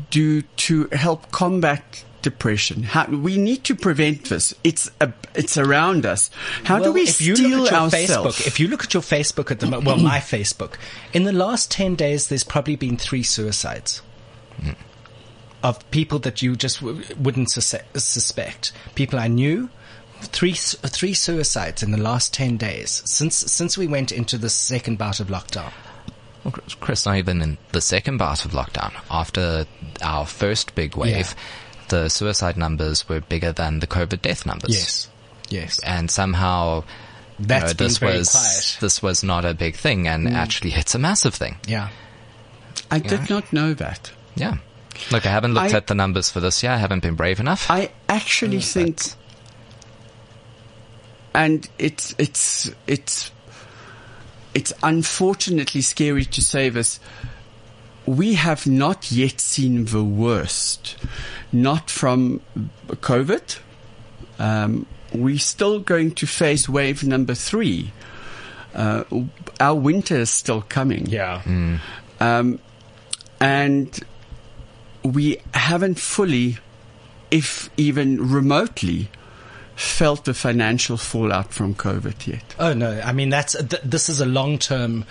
[0.10, 2.84] do to help combat depression?
[2.84, 4.54] How, we need to prevent this.
[4.64, 6.30] It's, a, it's around us.
[6.64, 8.38] How do we if you steel look at your ourselves?
[8.38, 10.76] Facebook, if you look at your Facebook at the moment, well, my Facebook,
[11.12, 14.02] in the last 10 days, there's probably been three suicides
[15.64, 18.72] of people that you just w- wouldn't sus- suspect.
[18.96, 19.70] People I knew,
[20.22, 24.98] three, three suicides in the last 10 days since, since we went into the second
[24.98, 25.72] bout of lockdown.
[26.44, 29.66] Well, Chris, not even in the second bout of lockdown, after
[30.02, 31.36] our first big wave,
[31.90, 34.74] the suicide numbers were bigger than the COVID death numbers.
[34.76, 35.08] Yes.
[35.52, 36.84] Yes, and somehow,
[37.38, 38.78] you know, this was quiet.
[38.80, 40.32] this was not a big thing, and mm.
[40.32, 41.58] actually, it's a massive thing.
[41.68, 41.90] Yeah.
[42.90, 44.12] I did not know that.
[44.36, 44.58] Yeah.
[45.12, 46.72] Look, I haven't looked I- at the numbers for this year.
[46.72, 47.70] I haven't been brave enough.
[47.70, 49.16] I actually mm, think, but-
[51.34, 53.32] and it's it's it's
[54.54, 57.00] it's unfortunately scary to say this.
[58.06, 60.98] We have not yet seen the worst,
[61.52, 62.42] not from
[62.88, 63.60] COVID.
[64.40, 67.92] Um, we're still going to face wave number three.
[68.74, 69.04] Uh,
[69.60, 71.06] our winter is still coming.
[71.06, 71.42] Yeah.
[72.20, 72.60] Um,
[73.40, 74.00] and
[75.04, 76.58] we haven't fully,
[77.30, 79.10] if even remotely,
[79.82, 82.56] felt the financial fallout from COVID yet.
[82.60, 83.02] Oh no!
[83.02, 85.06] I mean, that's th- this is a long term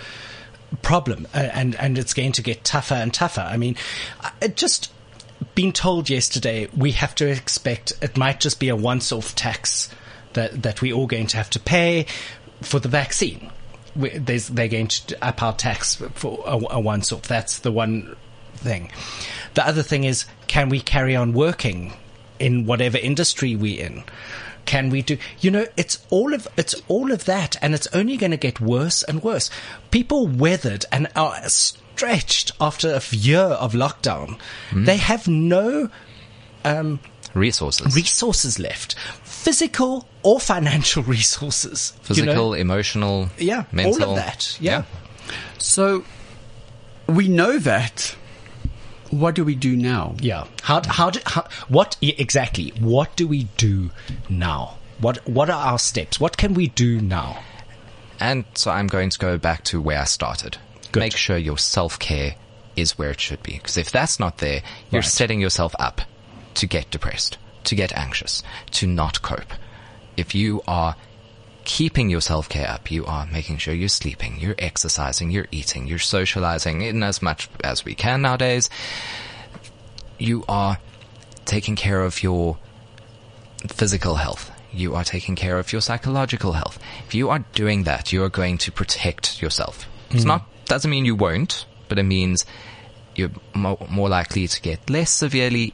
[0.81, 3.41] problem, uh, and and it's going to get tougher and tougher.
[3.41, 3.75] I mean,
[4.41, 4.91] I just
[5.55, 9.89] been told yesterday we have to expect it might just be a once off tax
[10.33, 12.05] that that we all going to have to pay
[12.61, 13.51] for the vaccine.
[13.95, 17.23] We, they're going to up our tax for a, a once off.
[17.23, 18.15] That's the one
[18.55, 18.89] thing.
[19.55, 21.93] The other thing is, can we carry on working
[22.39, 24.03] in whatever industry we're in?
[24.71, 25.17] Can we do?
[25.41, 28.61] You know, it's all of it's all of that, and it's only going to get
[28.61, 29.49] worse and worse.
[29.91, 34.39] People weathered and are stretched after a year of lockdown.
[34.73, 35.89] They have no
[36.63, 37.01] um,
[37.33, 37.93] Resources.
[37.97, 41.91] resources left, physical or financial resources.
[42.07, 42.31] you know?
[42.31, 44.03] Physical, emotional, yeah, mental.
[44.03, 44.57] all of that.
[44.61, 44.83] Yeah.
[45.57, 46.05] So
[47.07, 48.15] we know that,
[49.11, 50.15] what do we do now?
[50.19, 50.45] Yeah.
[50.63, 53.91] How, how, do, how, what, exactly, what do we do
[54.29, 54.77] now?
[54.99, 56.19] What, what are our steps?
[56.19, 57.41] What can we do now?
[58.19, 60.57] And so I'm going to go back to where I started.
[60.91, 60.99] Good.
[60.99, 62.35] Make sure your self care
[62.75, 63.53] is where it should be.
[63.53, 65.05] Because if that's not there, you're Right.
[65.09, 66.01] setting yourself up
[66.55, 69.53] to get depressed, to get anxious, to not cope.
[70.17, 70.95] If you are
[71.63, 75.87] keeping your self care up, you are making sure you're sleeping, you're exercising, you're eating,
[75.87, 78.69] you're socializing in as much as we can nowadays.
[80.17, 80.77] You are
[81.45, 82.57] taking care of your
[83.67, 84.51] physical health.
[84.73, 86.79] You are taking care of your psychological health.
[87.07, 89.87] If you are doing that, you are going to protect yourself.
[90.11, 90.29] It's hmm.
[90.29, 92.45] not, doesn't mean you won't, but it means
[93.15, 95.73] you're mo- more likely to get less severely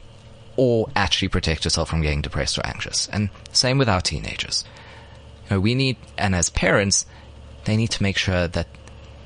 [0.56, 3.08] or actually protect yourself from getting depressed or anxious.
[3.12, 4.64] And same with our teenagers.
[5.50, 7.06] We need, and as parents,
[7.64, 8.66] they need to make sure that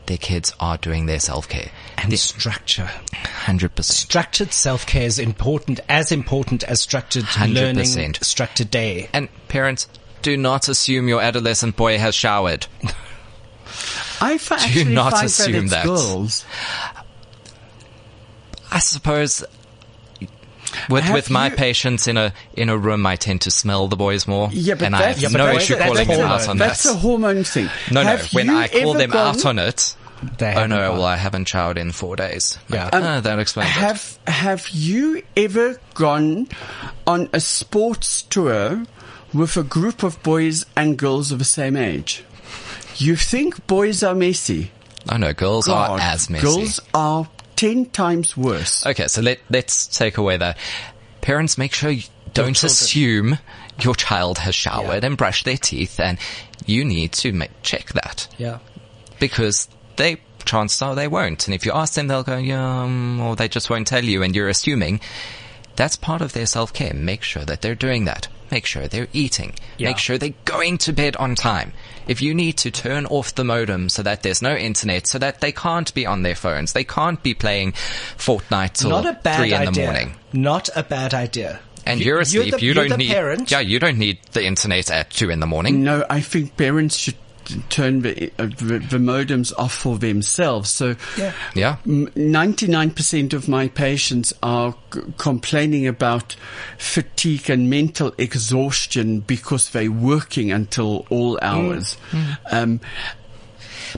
[0.07, 1.70] their kids are doing their self-care.
[1.97, 2.91] And the structure.
[3.12, 3.83] 100%.
[3.83, 7.55] Structured self-care is important, as important as structured 100%.
[7.55, 9.09] learning, structured day.
[9.12, 9.89] And parents,
[10.23, 12.66] do not assume your adolescent boy has showered.
[14.20, 15.85] I fi- actually not find assume that.
[15.85, 16.45] girls.
[18.70, 19.45] I suppose
[20.89, 23.89] with Have with my you- patients in a in a room, I tend to smell
[23.89, 26.16] the boys more, Yeah, but and I that's- have Yeah, no issue that's calling them
[26.20, 26.41] hormone.
[26.41, 26.93] out on That's that.
[26.93, 27.70] a hormone thing.
[27.91, 28.09] no, no.
[28.09, 29.95] Have When I call them out on it,
[30.39, 30.99] They oh no, gone.
[30.99, 32.59] well I haven't showered in four days.
[32.68, 32.85] Yeah.
[32.93, 33.73] Like, ah, that explains it.
[33.75, 36.49] Have Have you ever gone
[37.07, 38.85] on a sports tour
[39.35, 42.23] with a group of boys and girls of the same age?
[42.99, 44.70] You think boys are messy?
[45.09, 46.45] Oh no, girls are as messy.
[46.45, 47.27] Girls are
[47.63, 48.85] ten times worse.
[48.87, 50.59] Okay, so let let's take away that.
[51.21, 52.03] Parents, make sure you
[52.35, 52.67] don't children.
[52.67, 53.39] assume
[53.81, 56.19] your child has showered and brushed their teeth, and
[56.67, 58.29] you need to make, check that.
[58.39, 58.59] Yeah.
[59.21, 61.47] because they chances are they won't.
[61.47, 64.23] And if you ask them, they'll go, yeah, um, or they just won't tell you,
[64.23, 65.01] and you're assuming.
[65.77, 66.93] That's part of their self care.
[66.93, 68.29] Make sure that they're doing that.
[68.51, 69.55] Make sure they're eating.
[69.79, 69.89] Yeah.
[69.89, 71.73] Make sure they're going to bed on time.
[72.09, 75.40] If you need to turn off the modem so that there's no internet, so that
[75.40, 79.36] they can't be on their phones, they can't be playing Fortnite till Not a bad
[79.38, 79.72] three in idea.
[79.72, 80.14] the morning.
[80.32, 81.61] Not a bad idea.
[81.84, 82.53] And You- you're asleep.
[82.55, 83.11] the- you you're don't the need.
[83.11, 83.50] parent.
[83.50, 85.82] Yeah, you don't need the internet at two in the morning.
[85.82, 87.18] No, I think parents should t-
[87.68, 90.70] turn the, uh, the, the modems off for themselves.
[90.70, 91.32] So, Yeah.
[91.55, 91.76] Yeah.
[91.84, 96.36] ninety-nine percent of my patients are c- complaining about
[96.78, 101.97] fatigue and mental exhaustion because they're working until all hours.
[102.51, 102.80] Um, Mm.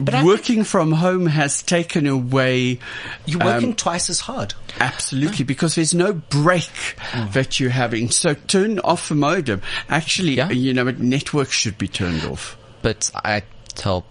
[0.05, 2.81] But I working from home has taken away
[3.27, 4.53] You're working um, twice as hard.
[4.81, 6.97] Absolutely, because there's no break
[7.33, 8.11] that you're having.
[8.11, 9.63] So turn off the modem.
[9.89, 10.51] Actually, Yeah.
[10.51, 12.57] you know, network should be turned off.
[12.85, 14.05] But I tell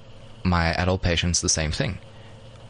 [0.43, 1.99] my adult patients the same thing.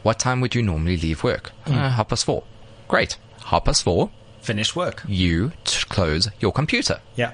[0.04, 1.52] What time would you normally leave work?
[1.66, 2.44] Uh, half past four.
[2.90, 3.18] Great.
[3.46, 4.10] Half past four,
[4.42, 5.02] Finish work.
[5.08, 7.00] you t- close your computer.
[7.16, 7.32] Yeah.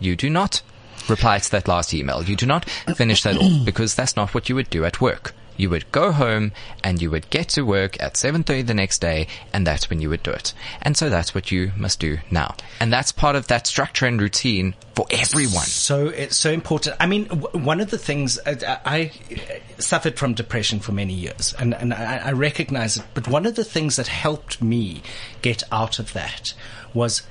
[0.00, 0.62] You do not
[1.08, 2.22] reply to that last email.
[2.22, 2.64] You do not
[2.96, 5.34] finish that off because that's not what you would do at work.
[5.62, 6.50] You would go home
[6.82, 10.10] and you would get to work at 7.30 the next day and that's when you
[10.10, 10.52] would do it.
[10.82, 12.56] And so that's what you must do now.
[12.80, 15.64] And that's part of that structure and routine for everyone.
[15.64, 16.96] So it's so important.
[16.98, 20.90] I mean, w- one of the things uh, uh I uh, suffered from depression for
[20.90, 23.04] many years, and and I, I recognize it.
[23.14, 25.02] But one of the things that helped me
[25.40, 26.54] get out of that
[26.92, 27.22] was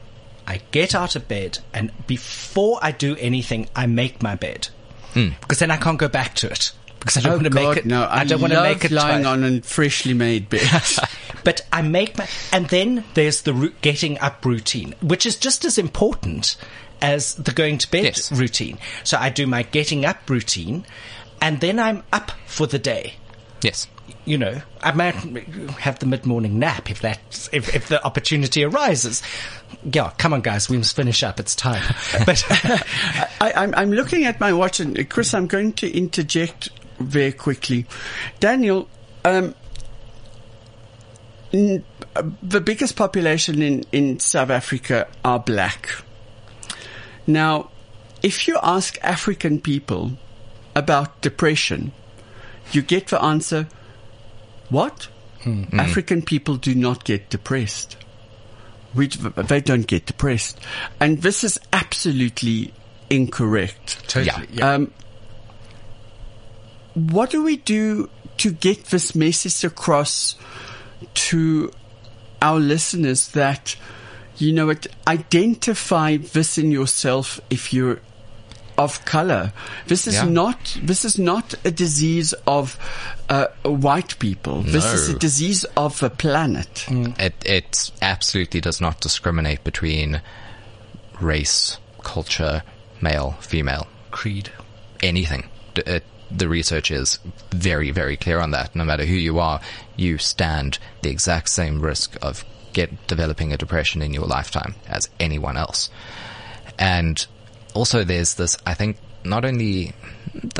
[0.47, 4.69] I get out of bed, and before I do anything, I make my bed
[5.13, 5.29] hmm.
[5.41, 6.71] because then I can't go back to it.
[7.01, 7.85] Because I don't oh want to God, make it.
[7.87, 8.07] no!
[8.09, 9.33] I, don't want to make it lying twice.
[9.33, 10.61] on a freshly made bed.
[11.43, 15.79] But I make my, and then there's the getting up routine, which is just as
[15.79, 16.55] important
[17.01, 18.31] as the going to bed Yes.
[18.31, 18.77] routine.
[19.03, 20.85] So I do my getting up routine,
[21.41, 23.15] and then I'm up for the day.
[23.63, 23.87] Yes.
[24.23, 25.15] You know, I might
[25.79, 29.23] have the mid-morning nap if that, if, if the opportunity arises.
[29.83, 31.39] Yeah, come on, guys, we must finish up.
[31.39, 31.81] It's time.
[32.27, 32.43] But
[33.41, 36.69] I, I'm, I'm looking at my watch, and Chris, I'm going to interject
[37.01, 37.85] very quickly.
[38.39, 38.87] Daniel,
[39.25, 39.53] um,
[41.53, 41.83] n-
[42.15, 45.89] uh, the biggest population in, in South Africa are black.
[47.27, 47.69] Now,
[48.23, 50.13] if you ask African people
[50.75, 51.91] about depression,
[52.71, 53.67] you get the answer,
[54.69, 55.07] what?
[55.73, 57.97] African people do not get depressed.
[58.93, 60.59] We, they don't get depressed.
[60.99, 62.73] And this is absolutely
[63.09, 64.07] incorrect.
[64.07, 64.73] totally, Yeah.
[64.73, 64.93] Um,
[66.93, 70.35] what do we do to get this message across
[71.13, 71.71] to
[72.41, 73.75] our listeners that,
[74.37, 77.99] you know, it, identify this in yourself if you're
[78.77, 79.53] of color.
[79.87, 80.23] This is Yeah.
[80.25, 82.77] not this is not a disease of
[83.29, 84.63] uh, white people.
[84.63, 86.85] This is a disease of the planet.
[87.19, 90.21] It it absolutely does not discriminate between
[91.19, 92.63] race, culture,
[93.01, 94.49] male, female, Creed.
[95.03, 95.43] anything.
[95.75, 96.03] It,
[96.35, 97.19] the research is
[97.51, 98.75] very, very clear on that.
[98.75, 99.61] No matter who you are,
[99.95, 105.09] you stand the exact same risk of get developing a depression in your lifetime as
[105.19, 105.89] anyone else.
[106.79, 107.25] And
[107.73, 108.57] also, there's this.
[108.65, 109.93] I think not only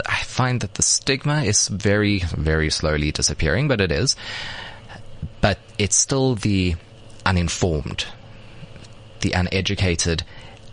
[0.06, 4.16] I find that the stigma is very, very slowly disappearing, but it is.
[5.40, 6.76] But it's still the
[7.26, 8.06] uninformed,
[9.22, 10.24] the uneducated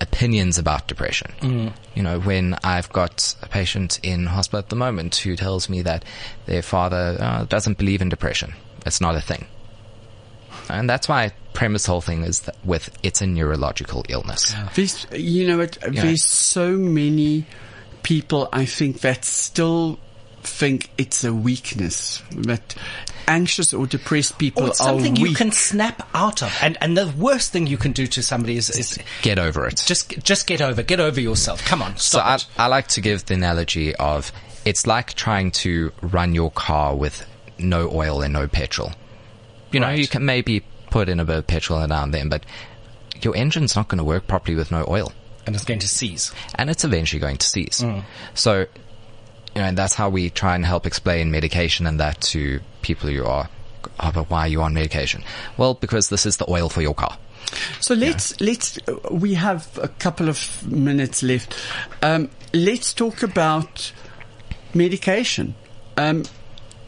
[0.01, 1.73] opinions about depression.
[1.95, 5.83] You know, when I've got a patient in hospital at the moment who tells me
[5.83, 6.05] that
[6.47, 8.55] their father uh, doesn't believe in depression,
[8.87, 9.47] it's not a thing.
[10.69, 14.55] And that's why I premise whole thing is that with it's a neurological illness.
[14.75, 17.47] There's, you know, it, there's so many
[18.03, 19.99] people I think that still
[20.43, 22.23] think it's a weakness.
[22.33, 22.75] That
[23.29, 26.53] anxious or depressed people Or it's are something you can snap out of.
[26.63, 29.83] And, and the worst thing you can do to somebody is, is Get over it.
[29.87, 31.65] just, just get over, get over yourself.
[31.65, 32.47] Come on, So stop I, it.
[32.59, 34.33] I like to give the analogy of
[34.65, 37.25] it's like trying to run your car with
[37.59, 38.93] no oil and no petrol.
[39.71, 39.99] You know, Right.
[39.99, 42.45] you can maybe put in a bit of petrol now and then, but
[43.23, 45.13] your engine's not going to work properly with no oil.
[45.47, 46.33] And it's going to seize.
[46.57, 47.81] and it's eventually going to cease.
[47.83, 48.05] Mm.
[48.35, 48.67] So,
[49.59, 53.09] you know, and that's how we try and help explain medication and that to people
[53.09, 53.49] who are,
[53.99, 55.25] oh, but why are you on medication?
[55.57, 57.19] Well, because this is the oil for your car.
[57.81, 61.57] So let's let's uh, we have a couple of minutes left.
[62.03, 63.93] Um, let's talk about
[64.75, 65.57] medication.
[65.97, 66.23] Um,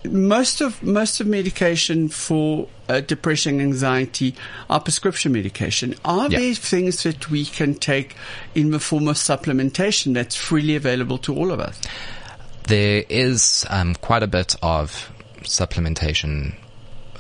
[0.05, 4.37] most of most of medication for uh, depression, anxiety
[4.69, 5.97] are prescription medication.
[6.05, 6.39] Are Yeah.
[6.39, 8.15] there things that we can take
[8.55, 11.81] in the form of supplementation that's freely available to all of us?
[12.69, 15.11] There is um, quite a bit of
[15.43, 16.55] supplementation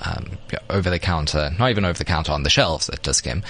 [0.02, 0.38] um,
[0.68, 3.42] over the counter, not even over the counter on the shelves at Dis-Chem.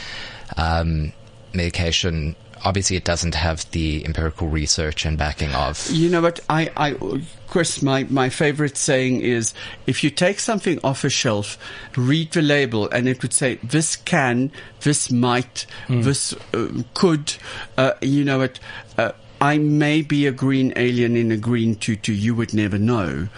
[0.57, 1.13] Um,
[1.53, 5.91] medication, obviously, it doesn't have the empirical research and backing of.
[5.91, 6.41] You know what?
[6.49, 9.53] I, I, Chris, my, my favorite saying is
[9.87, 11.59] if you take something off a shelf,
[11.97, 17.35] read the label, and it would say, this can, this might, this uh, could,
[17.77, 18.59] uh, you know what?
[18.97, 22.13] Uh, I may be a green alien in a green tutu.
[22.13, 23.29] You would never know.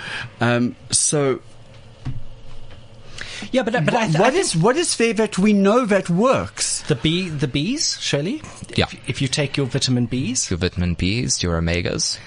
[0.40, 1.40] Um, so,
[3.50, 5.84] Yeah, but, but I, th- I what think is what is there that we know
[5.86, 6.82] that works?
[6.82, 8.42] the bee, the bees, Shirley?
[8.76, 8.84] Yeah.
[8.86, 12.18] If, if you take your vitamin Bs Your vitamin Bs, your omegas,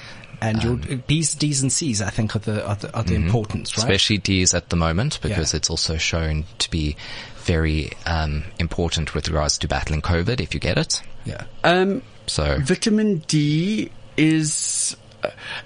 [0.42, 3.78] and your Bs, Ds and Cs, I think are the, are the, are the importance,
[3.78, 3.84] right?
[3.84, 5.58] especially Ds at the moment, because Yeah.
[5.58, 6.96] it's also shown to be
[7.44, 11.02] very um, important with regards to battling COVID if you get it.
[11.26, 11.44] yeah.
[11.64, 14.96] Um, So Vitamin D is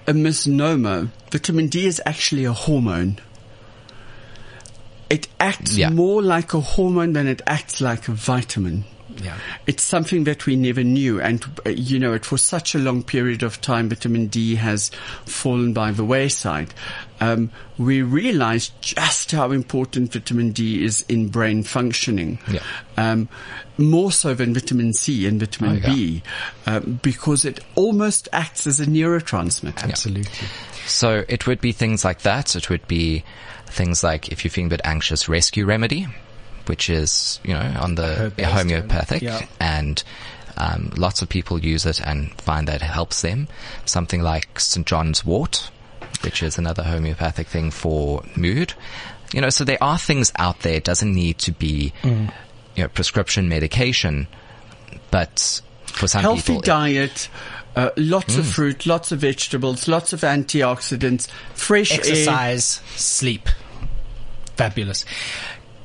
[0.07, 1.09] a- misnomer.
[1.31, 3.19] Vitamin D is actually a hormone.
[5.09, 5.89] It acts Yeah.
[5.89, 8.85] more like a hormone than it acts like a vitamin.
[9.23, 9.35] Yeah.
[9.65, 11.19] It's something that we never knew.
[11.19, 14.91] And, uh, you know, it for such a long period of time, vitamin D has
[15.25, 16.73] fallen by the wayside.
[17.19, 22.37] Um, we realized just how important vitamin D is in brain functioning.
[22.49, 22.59] Yeah.
[22.95, 23.27] Um,
[23.79, 25.93] more so than vitamin C and vitamin Oh, yeah.
[25.93, 26.23] B,
[26.65, 29.83] um, because it almost acts as a neurotransmitter.
[29.83, 30.47] Absolutely.
[30.85, 32.55] So it would be things like that.
[32.55, 33.23] It would be
[33.67, 36.07] things like if you're feeling a bit anxious, rescue remedy,
[36.65, 39.45] which is, you know, on the Herb-based, homeopathic yeah.
[39.59, 40.03] and
[40.57, 43.47] um, lots of people use it and find that it helps them.
[43.85, 44.85] Something like St.
[44.85, 45.71] John's wort,
[46.21, 48.73] which is another homeopathic thing for mood.
[49.33, 50.73] You know, so there are things out there.
[50.73, 52.33] It doesn't need to be, Mm.
[52.79, 54.25] You know, prescription medication,
[55.11, 57.27] but for some Healthy people, diet,
[57.75, 58.39] uh, lots Hmm.
[58.39, 61.99] of fruit, lots of vegetables, lots of antioxidants, fresh air.
[61.99, 63.49] Exercise, sleep.
[64.55, 65.03] Fabulous.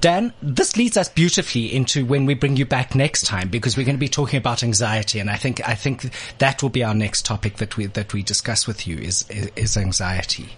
[0.01, 3.86] Dan, this leads us beautifully into when we bring you back next time because we're
[3.86, 6.95] going to be talking about anxiety, and I think I think that will be our
[6.95, 10.51] next topic that we that we discuss with you is is, is anxiety.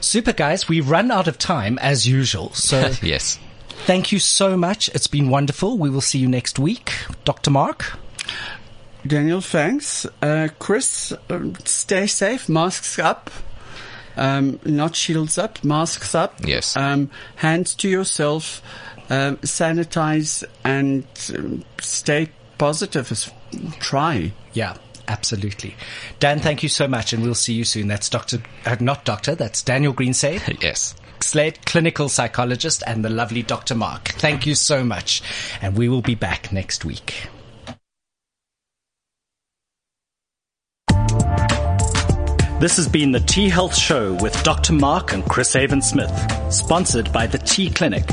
[0.00, 3.38] Super, guys, we run out of time as usual, so yes.
[3.84, 4.88] Thank you so much.
[4.90, 5.78] It's been wonderful.
[5.78, 6.92] We will see you next week,
[7.24, 7.50] Dr.
[7.50, 7.98] Mark.
[9.06, 10.06] Daniel, thanks.
[10.20, 12.48] Uh, Chris, uh, stay safe.
[12.48, 13.30] Masks up.
[14.16, 16.34] Um, not shields up, masks up.
[16.44, 16.76] Yes.
[16.76, 18.62] Um, hands to yourself.
[19.08, 21.04] Um, sanitize and
[21.36, 23.12] um, stay positive.
[23.12, 23.30] As,
[23.78, 24.32] try.
[24.52, 25.76] Yeah, absolutely.
[26.18, 27.86] Dan, thank you so much, and we'll see you soon.
[27.88, 28.38] That's Dr.
[28.64, 30.40] Uh, not Doctor, that's Daniel Greensay.
[30.62, 30.94] Yes.
[31.22, 33.74] Slade, clinical psychologist, and the lovely Dr.
[33.74, 34.08] Mark.
[34.08, 35.22] Thank you so much,
[35.60, 37.28] and we will be back next week.
[42.58, 44.72] This has been the T Health Show with Dr.
[44.72, 46.10] Mark and Chris Haven Smith,
[46.50, 48.08] sponsored by the T Clinic.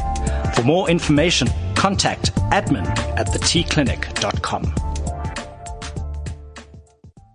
[0.54, 2.86] For more information, contact admin
[3.18, 4.93] at thetclinic.com.